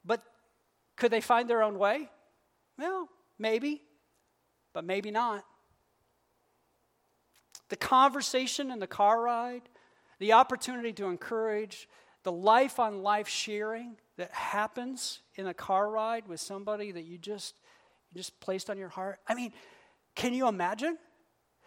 But 0.05 0.25
could 0.97 1.13
they 1.13 1.21
find 1.21 1.49
their 1.49 1.63
own 1.63 1.79
way? 1.79 2.11
Well, 2.77 3.09
maybe, 3.39 3.83
but 4.73 4.85
maybe 4.85 5.13
not. 5.13 5.45
The 7.69 7.77
conversation 7.77 8.73
in 8.73 8.81
the 8.81 8.89
car 8.89 9.23
ride, 9.23 9.63
the 10.19 10.33
opportunity 10.33 10.93
to 10.95 11.07
encourage, 11.07 11.89
the 12.23 12.33
life 12.33 12.79
on 12.79 13.03
life 13.03 13.29
sharing, 13.29 13.97
that 14.17 14.31
happens 14.33 15.21
in 15.35 15.47
a 15.47 15.55
car 15.55 15.91
ride 15.91 16.29
with 16.29 16.41
somebody 16.41 16.93
that 16.93 17.05
you 17.05 17.19
just 17.19 17.55
you 18.13 18.19
just 18.19 18.39
placed 18.41 18.69
on 18.69 18.79
your 18.79 18.89
heart? 18.89 19.19
I 19.27 19.35
mean, 19.35 19.53
can 20.15 20.35
you 20.35 20.49
imagine? 20.49 20.99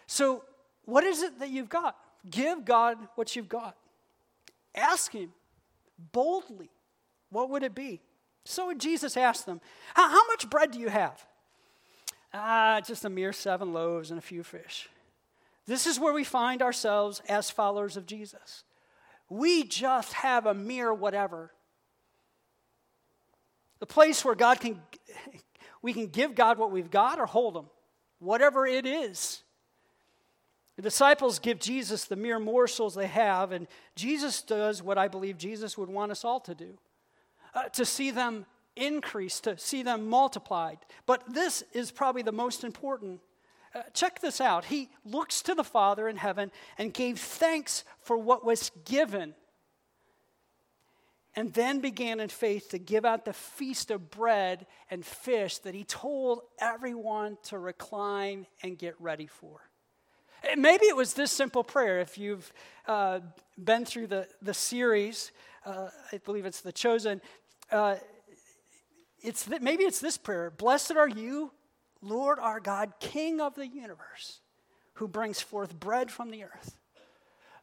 So, 0.08 0.44
what 0.84 1.04
is 1.04 1.24
it 1.24 1.39
that 1.39 1.50
you've 1.50 1.70
got? 1.70 1.98
Give 2.30 2.63
God 2.63 2.98
what 3.15 3.36
you've 3.36 3.50
got. 3.50 3.76
Ask 4.76 5.12
Him 5.12 5.32
boldly. 6.12 6.70
What 7.30 7.50
would 7.50 7.63
it 7.63 7.74
be? 7.74 8.02
So 8.46 8.74
Jesus 8.74 9.18
asked 9.18 9.46
them, 9.46 9.60
How, 9.96 10.10
how 10.10 10.28
much 10.28 10.50
bread 10.50 10.72
do 10.72 10.80
you 10.80 10.89
have? 10.89 11.26
Ah, 12.34 12.82
just 12.86 13.06
a 13.06 13.10
mere 13.10 13.34
seven 13.34 13.74
loaves 13.74 14.12
and 14.12 14.20
a 14.20 14.22
few 14.22 14.44
fish. 14.44 14.89
This 15.65 15.88
is 15.88 16.00
where 16.00 16.13
we 16.13 16.24
find 16.24 16.62
ourselves 16.62 17.22
as 17.28 17.50
followers 17.50 17.98
of 17.98 18.06
Jesus. 18.06 18.63
We 19.29 19.63
just 19.63 20.13
have 20.13 20.45
a 20.45 20.53
mere 20.53 20.93
whatever 20.93 21.51
the 23.79 23.85
place 23.85 24.23
where 24.23 24.35
God 24.35 24.59
can, 24.59 24.81
we 25.81 25.93
can 25.93 26.07
give 26.07 26.33
God 26.33 26.57
what 26.57 26.71
we've 26.71 26.89
got 26.89 27.19
or 27.19 27.25
hold 27.25 27.55
Him, 27.55 27.65
whatever 28.19 28.65
it 28.65 28.85
is. 28.85 29.43
The 30.75 30.81
disciples 30.81 31.39
give 31.39 31.59
Jesus 31.59 32.05
the 32.05 32.15
mere 32.15 32.39
morsels 32.39 32.95
they 32.95 33.07
have, 33.07 33.51
and 33.51 33.67
Jesus 33.95 34.41
does 34.41 34.81
what 34.81 34.97
I 34.97 35.07
believe 35.07 35.38
Jesus 35.38 35.77
would 35.77 35.89
want 35.89 36.11
us 36.11 36.25
all 36.25 36.39
to 36.41 36.55
do 36.55 36.77
uh, 37.53 37.69
to 37.69 37.85
see 37.85 38.11
them 38.11 38.45
increase, 38.75 39.39
to 39.41 39.57
see 39.57 39.83
them 39.83 40.09
multiplied. 40.09 40.79
But 41.05 41.23
this 41.33 41.63
is 41.73 41.91
probably 41.91 42.21
the 42.21 42.31
most 42.33 42.63
important. 42.63 43.21
Uh, 43.75 43.81
check 43.93 44.21
this 44.21 44.39
out. 44.39 44.65
He 44.65 44.89
looks 45.03 45.41
to 45.41 45.53
the 45.53 45.63
Father 45.63 46.07
in 46.07 46.15
heaven 46.15 46.49
and 46.77 46.93
gave 46.93 47.19
thanks 47.19 47.83
for 47.99 48.17
what 48.17 48.45
was 48.45 48.71
given 48.85 49.35
and 51.35 51.53
then 51.53 51.81
began 51.81 52.19
in 52.19 52.29
faith 52.29 52.69
to 52.69 52.77
give 52.77 53.03
out 53.03 53.25
the 53.25 53.33
feast 53.33 53.91
of 53.91 54.09
bread 54.09 54.65
and 54.89 55.05
fish 55.05 55.57
that 55.59 55.75
he 55.75 55.83
told 55.83 56.41
everyone 56.59 57.38
to 57.43 57.57
recline 57.57 58.47
and 58.63 58.77
get 58.77 58.95
ready 58.99 59.27
for. 59.27 59.59
Maybe 60.57 60.85
it 60.85 60.95
was 60.95 61.13
this 61.13 61.31
simple 61.31 61.63
prayer. 61.63 61.99
If 61.99 62.17
you've 62.17 62.53
uh, 62.88 63.19
been 63.61 63.83
through 63.83 64.07
the, 64.07 64.27
the 64.41 64.53
series, 64.53 65.31
uh, 65.65 65.89
I 66.11 66.19
believe 66.19 66.45
it's 66.45 66.61
The 66.61 66.71
Chosen, 66.71 67.19
uh, 67.71 67.95
it's 69.21 69.45
th- 69.45 69.61
maybe 69.61 69.83
it's 69.83 69.99
this 69.99 70.17
prayer 70.17 70.51
Blessed 70.51 70.95
are 70.95 71.09
you, 71.09 71.51
Lord 72.01 72.39
our 72.39 72.60
God, 72.60 72.93
King 72.99 73.41
of 73.41 73.55
the 73.55 73.67
universe, 73.67 74.39
who 74.95 75.08
brings 75.08 75.41
forth 75.41 75.79
bread 75.79 76.12
from 76.12 76.29
the 76.29 76.43
earth. 76.43 76.77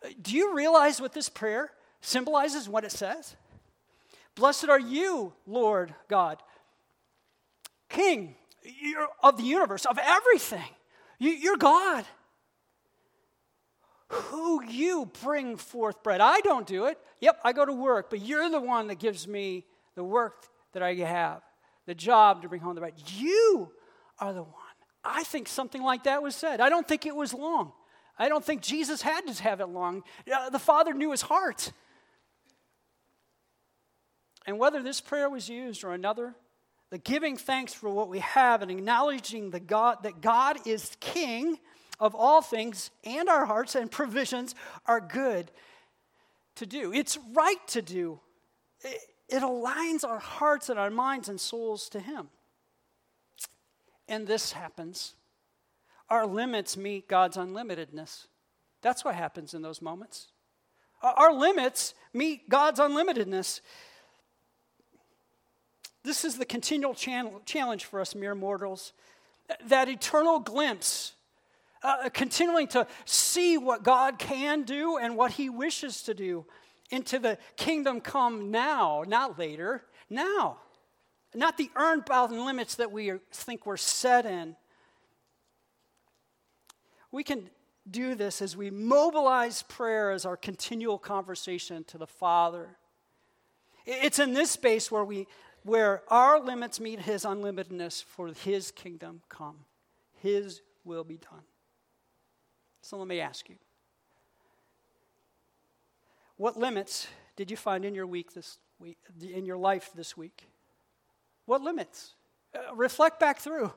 Uh, 0.04 0.08
do 0.20 0.34
you 0.34 0.54
realize 0.54 1.00
what 1.00 1.12
this 1.12 1.28
prayer 1.28 1.70
symbolizes, 2.00 2.68
what 2.68 2.84
it 2.84 2.92
says? 2.92 3.36
Blessed 4.34 4.68
are 4.68 4.80
you, 4.80 5.32
Lord 5.46 5.94
God, 6.08 6.42
King 7.88 8.34
of 9.22 9.36
the 9.36 9.42
universe, 9.42 9.84
of 9.84 9.98
everything. 10.02 10.70
You're 11.18 11.56
God. 11.56 12.04
Who 14.08 14.62
you 14.64 15.10
bring 15.22 15.56
forth 15.56 16.02
bread. 16.02 16.20
I 16.20 16.40
don't 16.40 16.66
do 16.66 16.86
it. 16.86 16.98
Yep, 17.20 17.40
I 17.44 17.52
go 17.52 17.64
to 17.64 17.72
work, 17.72 18.10
but 18.10 18.20
you're 18.20 18.50
the 18.50 18.60
one 18.60 18.88
that 18.88 18.98
gives 18.98 19.28
me 19.28 19.64
the 19.94 20.04
work 20.04 20.46
that 20.72 20.82
I 20.82 20.94
have, 20.94 21.42
the 21.86 21.94
job 21.94 22.42
to 22.42 22.48
bring 22.48 22.60
home 22.60 22.74
the 22.74 22.80
bread. 22.80 22.94
You 23.06 23.70
are 24.18 24.32
the 24.32 24.42
one. 24.42 24.52
I 25.04 25.24
think 25.24 25.48
something 25.48 25.82
like 25.82 26.04
that 26.04 26.22
was 26.22 26.36
said. 26.36 26.60
I 26.60 26.68
don't 26.68 26.86
think 26.86 27.06
it 27.06 27.16
was 27.16 27.34
long. 27.34 27.72
I 28.18 28.28
don't 28.28 28.44
think 28.44 28.62
Jesus 28.62 29.02
had 29.02 29.26
to 29.26 29.42
have 29.42 29.60
it 29.60 29.66
long. 29.66 30.04
Uh, 30.32 30.50
the 30.50 30.58
Father 30.58 30.94
knew 30.94 31.10
his 31.10 31.22
heart. 31.22 31.72
And 34.46 34.58
whether 34.58 34.82
this 34.82 35.00
prayer 35.00 35.28
was 35.30 35.48
used 35.48 35.84
or 35.84 35.92
another, 35.92 36.34
the 36.90 36.98
giving 36.98 37.36
thanks 37.36 37.72
for 37.72 37.88
what 37.88 38.08
we 38.08 38.18
have 38.18 38.62
and 38.62 38.70
acknowledging 38.70 39.50
the 39.50 39.60
God, 39.60 40.02
that 40.02 40.20
God 40.20 40.66
is 40.66 40.96
King 41.00 41.58
of 41.98 42.14
all 42.14 42.42
things 42.42 42.90
and 43.04 43.28
our 43.28 43.46
hearts 43.46 43.74
and 43.74 43.90
provisions 43.90 44.54
are 44.86 45.00
good 45.00 45.50
to 46.56 46.66
do. 46.66 46.92
It's 46.92 47.18
right 47.32 47.66
to 47.68 47.82
do. 47.82 48.20
It, 48.82 49.00
it 49.28 49.42
aligns 49.42 50.04
our 50.04 50.18
hearts 50.18 50.68
and 50.68 50.78
our 50.78 50.90
minds 50.90 51.28
and 51.28 51.40
souls 51.40 51.88
to 51.90 52.00
Him. 52.00 52.28
And 54.12 54.26
this 54.26 54.52
happens. 54.52 55.14
Our 56.10 56.26
limits 56.26 56.76
meet 56.76 57.08
God's 57.08 57.38
unlimitedness. 57.38 58.26
That's 58.82 59.06
what 59.06 59.14
happens 59.14 59.54
in 59.54 59.62
those 59.62 59.80
moments. 59.80 60.26
Our 61.02 61.32
limits 61.32 61.94
meet 62.12 62.46
God's 62.50 62.78
unlimitedness. 62.78 63.62
This 66.04 66.26
is 66.26 66.36
the 66.36 66.44
continual 66.44 66.92
challenge 66.92 67.86
for 67.86 68.00
us 68.00 68.14
mere 68.14 68.34
mortals. 68.34 68.92
That 69.68 69.88
eternal 69.88 70.40
glimpse, 70.40 71.14
uh, 71.82 72.10
continuing 72.12 72.66
to 72.68 72.86
see 73.06 73.56
what 73.56 73.82
God 73.82 74.18
can 74.18 74.64
do 74.64 74.98
and 74.98 75.16
what 75.16 75.32
He 75.32 75.48
wishes 75.48 76.02
to 76.02 76.12
do 76.12 76.44
into 76.90 77.18
the 77.18 77.38
kingdom 77.56 78.02
come 78.02 78.50
now, 78.50 79.04
not 79.08 79.38
later, 79.38 79.84
now. 80.10 80.58
Not 81.34 81.56
the 81.56 81.70
earned 81.76 82.04
bound 82.04 82.32
limits 82.44 82.74
that 82.76 82.92
we 82.92 83.12
think 83.32 83.64
we're 83.64 83.76
set 83.76 84.26
in. 84.26 84.56
We 87.10 87.24
can 87.24 87.48
do 87.90 88.14
this 88.14 88.42
as 88.42 88.56
we 88.56 88.70
mobilize 88.70 89.62
prayer 89.62 90.10
as 90.10 90.24
our 90.24 90.36
continual 90.36 90.98
conversation 90.98 91.84
to 91.84 91.98
the 91.98 92.06
Father. 92.06 92.76
It's 93.86 94.18
in 94.18 94.34
this 94.34 94.50
space 94.50 94.90
where 94.90 95.04
we 95.04 95.26
where 95.64 96.02
our 96.08 96.40
limits 96.40 96.80
meet 96.80 97.00
his 97.00 97.24
unlimitedness 97.24 98.02
for 98.02 98.28
his 98.28 98.72
kingdom 98.72 99.22
come. 99.28 99.58
His 100.20 100.60
will 100.84 101.04
be 101.04 101.18
done. 101.18 101.44
So 102.80 102.98
let 102.98 103.06
me 103.06 103.20
ask 103.20 103.48
you 103.48 103.56
what 106.36 106.56
limits 106.56 107.06
did 107.36 107.50
you 107.50 107.56
find 107.56 107.84
in 107.84 107.94
your 107.94 108.06
week 108.06 108.32
this 108.32 108.58
week, 108.78 108.98
in 109.20 109.46
your 109.46 109.56
life 109.56 109.90
this 109.94 110.16
week? 110.16 110.48
What 111.46 111.62
limits? 111.62 112.14
Uh, 112.54 112.74
reflect 112.74 113.18
back 113.18 113.38
through. 113.38 113.72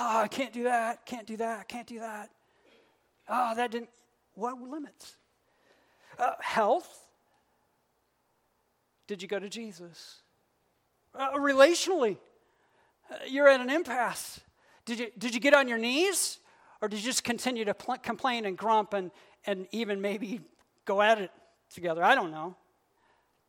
Oh, 0.00 0.20
I 0.20 0.28
can't 0.28 0.52
do 0.52 0.64
that, 0.64 1.06
can't 1.06 1.26
do 1.26 1.36
that, 1.36 1.68
can't 1.68 1.86
do 1.86 2.00
that. 2.00 2.30
Oh, 3.28 3.54
that 3.54 3.70
didn't. 3.70 3.90
What 4.34 4.60
limits? 4.60 5.16
Uh, 6.18 6.32
health. 6.40 7.06
Did 9.06 9.22
you 9.22 9.28
go 9.28 9.38
to 9.38 9.48
Jesus? 9.48 10.22
Uh, 11.14 11.34
relationally, 11.34 12.16
uh, 13.10 13.16
you're 13.28 13.48
at 13.48 13.60
an 13.60 13.70
impasse. 13.70 14.40
Did 14.84 14.98
you, 14.98 15.10
did 15.16 15.34
you 15.34 15.40
get 15.40 15.54
on 15.54 15.68
your 15.68 15.78
knees? 15.78 16.40
Or 16.82 16.88
did 16.88 16.98
you 16.98 17.04
just 17.04 17.24
continue 17.24 17.64
to 17.64 17.74
pl- 17.74 17.96
complain 18.02 18.44
and 18.44 18.58
grump 18.58 18.92
and, 18.92 19.10
and 19.46 19.66
even 19.72 20.00
maybe 20.00 20.40
go 20.84 21.00
at 21.00 21.18
it 21.18 21.30
together? 21.72 22.02
I 22.02 22.14
don't 22.14 22.30
know. 22.30 22.56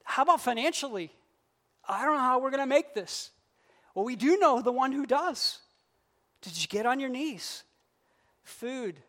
How 0.03 0.23
about 0.23 0.41
financially? 0.41 1.11
I 1.87 2.05
don't 2.05 2.15
know 2.15 2.21
how 2.21 2.39
we're 2.39 2.51
going 2.51 2.61
to 2.61 2.67
make 2.67 2.93
this. 2.93 3.31
Well, 3.95 4.05
we 4.05 4.17
do 4.17 4.37
know 4.37 4.61
the 4.61 4.73
one 4.73 4.91
who 4.91 5.05
does. 5.05 5.59
Did 6.41 6.61
you 6.61 6.67
get 6.67 6.85
on 6.85 6.99
your 6.99 7.09
knees? 7.09 7.63
Food. 8.43 8.99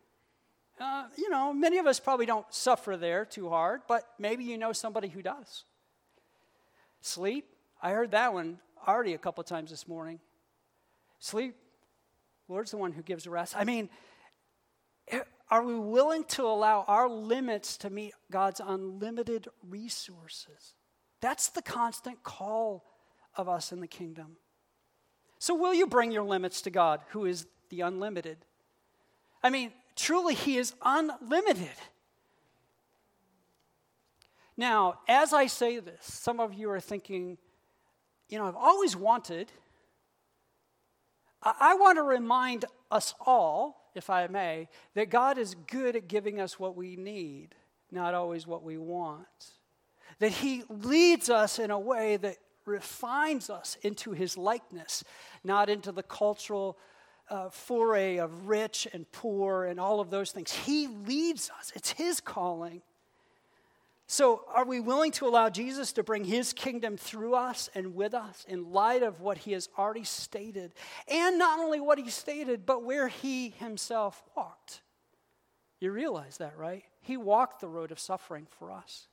Uh, 0.80 1.06
you 1.18 1.28
know, 1.28 1.52
many 1.52 1.78
of 1.78 1.86
us 1.86 1.98
probably 1.98 2.24
don't 2.24 2.46
suffer 2.54 2.96
there 2.96 3.24
too 3.24 3.48
hard, 3.48 3.82
but 3.88 4.04
maybe 4.18 4.44
you 4.44 4.56
know 4.56 4.72
somebody 4.72 5.08
who 5.08 5.22
does. 5.22 5.64
Sleep. 7.00 7.46
I 7.82 7.90
heard 7.90 8.12
that 8.12 8.32
one 8.32 8.58
already 8.86 9.14
a 9.14 9.18
couple 9.18 9.42
times 9.42 9.70
this 9.70 9.88
morning. 9.88 10.20
Sleep. 11.18 11.56
Lord's 12.48 12.70
the 12.70 12.76
one 12.76 12.92
who 12.92 13.02
gives 13.02 13.26
rest. 13.26 13.56
I 13.56 13.64
mean, 13.64 13.88
eh, 15.08 15.20
are 15.50 15.64
we 15.64 15.74
willing 15.74 16.24
to 16.24 16.44
allow 16.44 16.84
our 16.86 17.08
limits 17.08 17.76
to 17.78 17.90
meet 17.90 18.12
God's 18.30 18.60
unlimited 18.64 19.48
resources? 19.68 20.74
That's 21.20 21.48
the 21.48 21.62
constant 21.62 22.22
call 22.22 22.84
of 23.34 23.48
us 23.48 23.72
in 23.72 23.80
the 23.80 23.88
kingdom. 23.88 24.36
So, 25.38 25.54
will 25.54 25.74
you 25.74 25.86
bring 25.86 26.12
your 26.12 26.22
limits 26.22 26.62
to 26.62 26.70
God, 26.70 27.00
who 27.10 27.26
is 27.26 27.46
the 27.68 27.82
unlimited? 27.82 28.38
I 29.42 29.50
mean, 29.50 29.72
truly, 29.94 30.34
He 30.34 30.56
is 30.56 30.74
unlimited. 30.82 31.68
Now, 34.56 35.00
as 35.06 35.32
I 35.32 35.46
say 35.46 35.78
this, 35.80 35.98
some 36.00 36.40
of 36.40 36.54
you 36.54 36.70
are 36.70 36.80
thinking, 36.80 37.36
you 38.28 38.38
know, 38.38 38.46
I've 38.46 38.56
always 38.56 38.96
wanted. 38.96 39.52
I, 41.42 41.74
want 41.74 41.98
to 41.98 42.02
remind 42.02 42.64
us 42.90 43.14
all, 43.24 43.90
if 43.94 44.08
I 44.10 44.26
may, 44.26 44.68
that 44.94 45.10
God 45.10 45.38
is 45.38 45.54
good 45.66 45.94
at 45.94 46.08
giving 46.08 46.40
us 46.40 46.58
what 46.58 46.74
we 46.74 46.96
need, 46.96 47.54
not 47.92 48.14
always 48.14 48.46
what 48.46 48.62
we 48.62 48.78
want. 48.78 49.26
That 50.18 50.32
He 50.32 50.64
leads 50.68 51.28
us 51.28 51.58
in 51.58 51.70
a 51.70 51.78
way 51.78 52.16
that 52.16 52.36
refines 52.66 53.48
us 53.48 53.76
into 53.82 54.12
his 54.12 54.36
likeness, 54.36 55.04
not 55.42 55.70
into 55.70 55.92
the 55.92 56.02
cultural 56.02 56.76
uh, 57.28 57.48
foray 57.48 58.18
of 58.18 58.48
rich 58.48 58.86
and 58.92 59.10
poor 59.12 59.64
and 59.64 59.80
all 59.80 60.00
of 60.00 60.10
those 60.10 60.32
things. 60.32 60.52
He 60.52 60.86
leads 60.86 61.50
us, 61.58 61.72
it's 61.74 61.92
his 61.92 62.20
calling. 62.20 62.82
So, 64.08 64.44
are 64.54 64.64
we 64.64 64.78
willing 64.78 65.10
to 65.12 65.26
allow 65.26 65.50
Jesus 65.50 65.92
to 65.94 66.04
bring 66.04 66.24
his 66.24 66.52
kingdom 66.52 66.96
through 66.96 67.34
us 67.34 67.68
and 67.74 67.96
with 67.96 68.14
us 68.14 68.46
in 68.48 68.70
light 68.70 69.02
of 69.02 69.20
what 69.20 69.38
he 69.38 69.50
has 69.52 69.68
already 69.76 70.04
stated? 70.04 70.74
And 71.08 71.38
not 71.40 71.58
only 71.58 71.80
what 71.80 71.98
he 71.98 72.08
stated, 72.08 72.64
but 72.64 72.84
where 72.84 73.08
he 73.08 73.50
himself 73.50 74.22
walked. 74.36 74.82
You 75.80 75.90
realize 75.90 76.38
that, 76.38 76.56
right? 76.56 76.84
He 77.00 77.16
walked 77.16 77.60
the 77.60 77.68
road 77.68 77.90
of 77.90 77.98
suffering 77.98 78.46
for 78.48 78.70
us. 78.70 79.08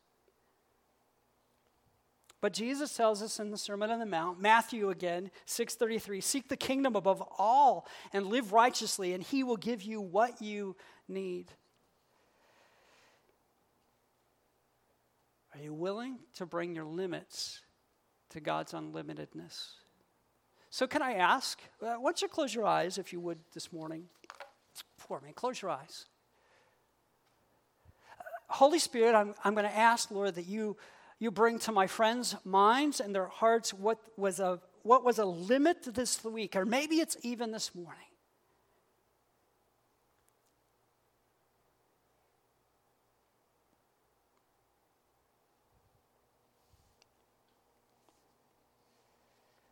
But 2.44 2.52
Jesus 2.52 2.94
tells 2.94 3.22
us 3.22 3.40
in 3.40 3.52
the 3.52 3.58
Sermon 3.58 3.90
on 3.90 4.00
the 4.00 4.06
Mount, 4.06 4.42
Matthew 4.42 4.90
again, 4.90 5.32
633, 5.46 6.20
seek 6.20 6.50
the 6.50 6.58
kingdom 6.58 6.94
above 6.94 7.24
all 7.40 7.88
and 8.12 8.28
live 8.28 8.52
righteously, 8.52 9.14
and 9.14 9.24
he 9.24 9.46
will 9.46 9.56
give 9.56 9.82
you 9.82 10.02
what 10.02 10.42
you 10.42 10.76
need. 11.08 11.54
Are 15.56 15.62
you 15.62 15.74
willing 15.74 16.18
to 16.36 16.46
bring 16.46 16.76
your 16.76 16.84
limits 16.84 17.62
to 18.32 18.42
God's 18.42 18.74
unlimitedness? 18.74 19.76
So, 20.70 20.86
can 20.86 21.02
I 21.02 21.14
ask, 21.14 21.62
uh, 21.82 21.94
why 21.94 22.10
don't 22.10 22.22
you 22.22 22.28
close 22.28 22.54
your 22.54 22.66
eyes, 22.66 22.98
if 22.98 23.14
you 23.14 23.22
would, 23.22 23.40
this 23.54 23.72
morning 23.72 24.10
for 24.98 25.22
me? 25.22 25.32
Close 25.32 25.62
your 25.62 25.72
eyes. 25.72 26.08
Uh, 28.20 28.24
Holy 28.50 28.80
Spirit, 28.80 29.16
I'm, 29.16 29.34
I'm 29.46 29.54
going 29.54 29.66
to 29.66 29.78
ask, 29.78 30.12
Lord, 30.12 30.36
that 30.36 30.46
you 30.46 30.76
you 31.24 31.32
bring 31.32 31.58
to 31.58 31.72
my 31.72 31.88
friends' 31.88 32.36
minds 32.44 33.00
and 33.00 33.16
their 33.16 33.28
hearts 33.28 33.74
what 33.74 33.98
was 34.18 34.40
a, 34.40 34.60
what 34.82 35.06
was 35.06 35.20
a 35.20 35.26
limit 35.26 35.96
this 35.96 36.24
week, 36.24 36.56
or 36.56 36.66
maybe 36.66 36.98
it's 36.98 37.16
even 37.24 37.52
this 37.52 37.74
morning. 37.74 38.04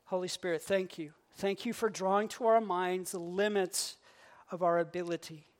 Holy 0.05 0.27
Spirit, 0.27 0.61
thank 0.61 0.97
you. 0.97 1.11
Thank 1.35 1.65
you 1.65 1.73
for 1.73 1.89
drawing 1.89 2.27
to 2.29 2.45
our 2.45 2.61
minds 2.61 3.11
the 3.11 3.19
limits 3.19 3.97
of 4.51 4.61
our 4.61 4.79
ability. 4.79 5.50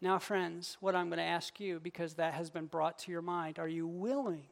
Now, 0.00 0.20
friends, 0.20 0.76
what 0.80 0.94
I'm 0.94 1.08
going 1.08 1.18
to 1.18 1.24
ask 1.24 1.58
you, 1.58 1.80
because 1.80 2.14
that 2.14 2.34
has 2.34 2.50
been 2.50 2.66
brought 2.66 2.98
to 3.00 3.10
your 3.10 3.22
mind, 3.22 3.58
are 3.58 3.68
you 3.68 3.86
willing 3.86 4.46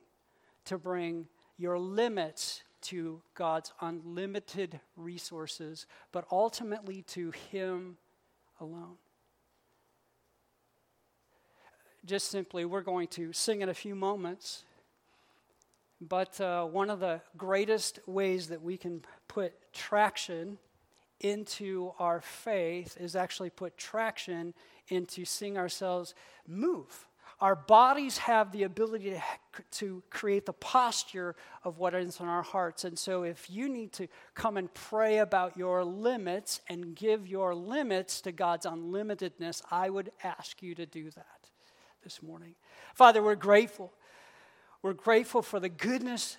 to 0.64 0.76
bring 0.76 1.28
your 1.56 1.78
limits 1.78 2.64
to 2.82 3.22
God's 3.34 3.72
unlimited 3.80 4.80
resources, 4.96 5.86
but 6.10 6.26
ultimately 6.32 7.02
to 7.02 7.30
Him 7.52 7.96
alone? 8.60 8.96
Just 12.04 12.28
simply, 12.28 12.64
we're 12.64 12.80
going 12.80 13.08
to 13.08 13.32
sing 13.32 13.62
in 13.62 13.68
a 13.68 13.74
few 13.74 13.94
moments. 13.94 14.64
But 16.00 16.40
uh, 16.40 16.64
one 16.64 16.90
of 16.90 16.98
the 16.98 17.20
greatest 17.36 18.00
ways 18.06 18.48
that 18.48 18.62
we 18.62 18.76
can 18.76 19.02
put 19.28 19.54
traction 19.72 20.58
into 21.20 21.92
our 21.98 22.20
faith 22.20 22.96
is 23.00 23.16
actually 23.16 23.50
put 23.50 23.76
traction 23.78 24.54
into 24.88 25.24
seeing 25.24 25.56
ourselves 25.56 26.14
move. 26.46 27.06
Our 27.38 27.54
bodies 27.54 28.16
have 28.18 28.50
the 28.50 28.62
ability 28.62 29.10
to, 29.10 29.22
to 29.72 30.02
create 30.08 30.46
the 30.46 30.54
posture 30.54 31.36
of 31.64 31.76
what 31.76 31.94
is 31.94 32.18
in 32.18 32.26
our 32.26 32.42
hearts. 32.42 32.84
And 32.84 32.98
so, 32.98 33.24
if 33.24 33.50
you 33.50 33.68
need 33.68 33.92
to 33.94 34.08
come 34.34 34.56
and 34.56 34.72
pray 34.72 35.18
about 35.18 35.54
your 35.54 35.84
limits 35.84 36.62
and 36.68 36.94
give 36.94 37.28
your 37.28 37.54
limits 37.54 38.22
to 38.22 38.32
God's 38.32 38.64
unlimitedness, 38.64 39.60
I 39.70 39.90
would 39.90 40.12
ask 40.24 40.62
you 40.62 40.74
to 40.76 40.86
do 40.86 41.10
that 41.10 41.50
this 42.02 42.22
morning. 42.22 42.54
Father, 42.94 43.22
we're 43.22 43.34
grateful. 43.34 43.92
We're 44.80 44.94
grateful 44.94 45.42
for 45.42 45.60
the 45.60 45.68
goodness 45.68 46.38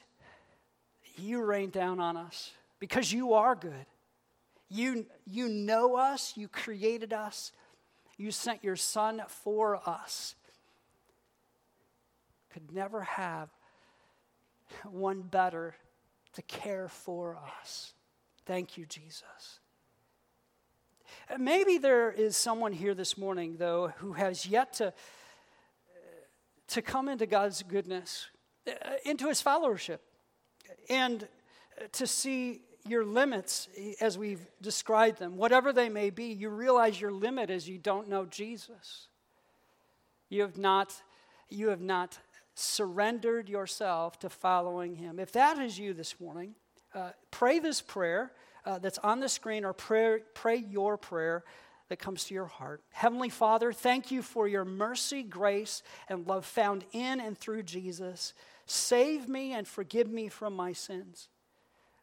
you 1.17 1.43
rain 1.43 1.69
down 1.69 1.99
on 1.99 2.17
us 2.17 2.51
because 2.79 3.11
you 3.11 3.33
are 3.33 3.55
good. 3.55 3.85
You, 4.69 5.05
you 5.25 5.47
know 5.47 5.95
us, 5.95 6.33
you 6.35 6.47
created 6.47 7.13
us, 7.13 7.51
you 8.17 8.31
sent 8.31 8.63
your 8.63 8.75
son 8.75 9.21
for 9.27 9.79
us. 9.87 10.35
Could 12.51 12.73
never 12.73 13.01
have 13.01 13.49
one 14.83 15.21
better 15.21 15.75
to 16.33 16.41
care 16.41 16.87
for 16.87 17.37
us. 17.61 17.93
Thank 18.45 18.77
you, 18.77 18.85
Jesus. 18.85 19.59
Maybe 21.37 21.77
there 21.77 22.11
is 22.11 22.35
someone 22.35 22.73
here 22.73 22.93
this 22.93 23.17
morning, 23.17 23.57
though, 23.57 23.89
who 23.97 24.13
has 24.13 24.45
yet 24.45 24.73
to, 24.73 24.93
to 26.69 26.81
come 26.81 27.09
into 27.09 27.25
God's 27.25 27.63
goodness, 27.63 28.27
uh, 28.67 28.73
into 29.05 29.27
his 29.27 29.41
fellowship, 29.41 30.01
and 30.89 31.27
to 31.93 32.07
see 32.07 32.61
your 32.89 33.05
limits 33.05 33.69
as 34.01 34.17
we've 34.17 34.45
described 34.61 35.19
them, 35.19 35.37
whatever 35.37 35.73
they 35.73 35.89
may 35.89 36.09
be, 36.09 36.25
you 36.25 36.49
realize 36.49 36.99
your 36.99 37.11
limit 37.11 37.49
is 37.49 37.67
you 37.67 37.77
don't 37.77 38.09
know 38.09 38.25
Jesus. 38.25 39.07
You 40.29 40.41
have 40.41 40.57
not, 40.57 40.93
you 41.49 41.69
have 41.69 41.81
not 41.81 42.17
surrendered 42.55 43.49
yourself 43.49 44.19
to 44.19 44.29
following 44.29 44.95
him. 44.95 45.19
If 45.19 45.31
that 45.33 45.59
is 45.59 45.77
you 45.77 45.93
this 45.93 46.19
morning, 46.19 46.55
uh, 46.93 47.11
pray 47.31 47.59
this 47.59 47.81
prayer 47.81 48.31
uh, 48.65 48.79
that's 48.79 48.97
on 48.99 49.19
the 49.19 49.29
screen 49.29 49.63
or 49.63 49.73
pray, 49.73 50.19
pray 50.33 50.57
your 50.57 50.97
prayer 50.97 51.43
that 51.89 51.99
comes 51.99 52.25
to 52.25 52.33
your 52.33 52.45
heart. 52.45 52.81
Heavenly 52.91 53.29
Father, 53.29 53.71
thank 53.71 54.11
you 54.11 54.21
for 54.21 54.47
your 54.47 54.65
mercy, 54.65 55.23
grace, 55.23 55.83
and 56.09 56.27
love 56.27 56.45
found 56.45 56.83
in 56.91 57.21
and 57.21 57.37
through 57.37 57.63
Jesus. 57.63 58.33
Save 58.65 59.29
me 59.29 59.53
and 59.53 59.67
forgive 59.67 60.09
me 60.09 60.27
from 60.27 60.53
my 60.55 60.73
sins. 60.73 61.29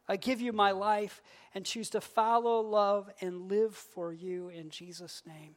I 0.07 0.17
give 0.17 0.41
you 0.41 0.53
my 0.53 0.71
life 0.71 1.21
and 1.53 1.65
choose 1.65 1.89
to 1.91 2.01
follow, 2.01 2.61
love, 2.61 3.09
and 3.21 3.49
live 3.49 3.75
for 3.75 4.13
you 4.13 4.49
in 4.49 4.69
Jesus' 4.69 5.23
name. 5.25 5.55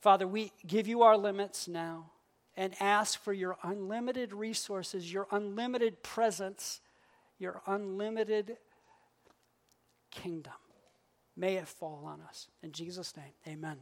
Father, 0.00 0.26
we 0.26 0.52
give 0.66 0.88
you 0.88 1.02
our 1.02 1.16
limits 1.16 1.68
now 1.68 2.10
and 2.56 2.74
ask 2.80 3.20
for 3.22 3.32
your 3.32 3.56
unlimited 3.62 4.32
resources, 4.32 5.12
your 5.12 5.26
unlimited 5.30 6.02
presence, 6.02 6.80
your 7.38 7.62
unlimited 7.66 8.56
kingdom. 10.10 10.52
May 11.36 11.56
it 11.56 11.68
fall 11.68 12.02
on 12.04 12.20
us. 12.20 12.48
In 12.62 12.72
Jesus' 12.72 13.16
name, 13.16 13.32
amen. 13.46 13.78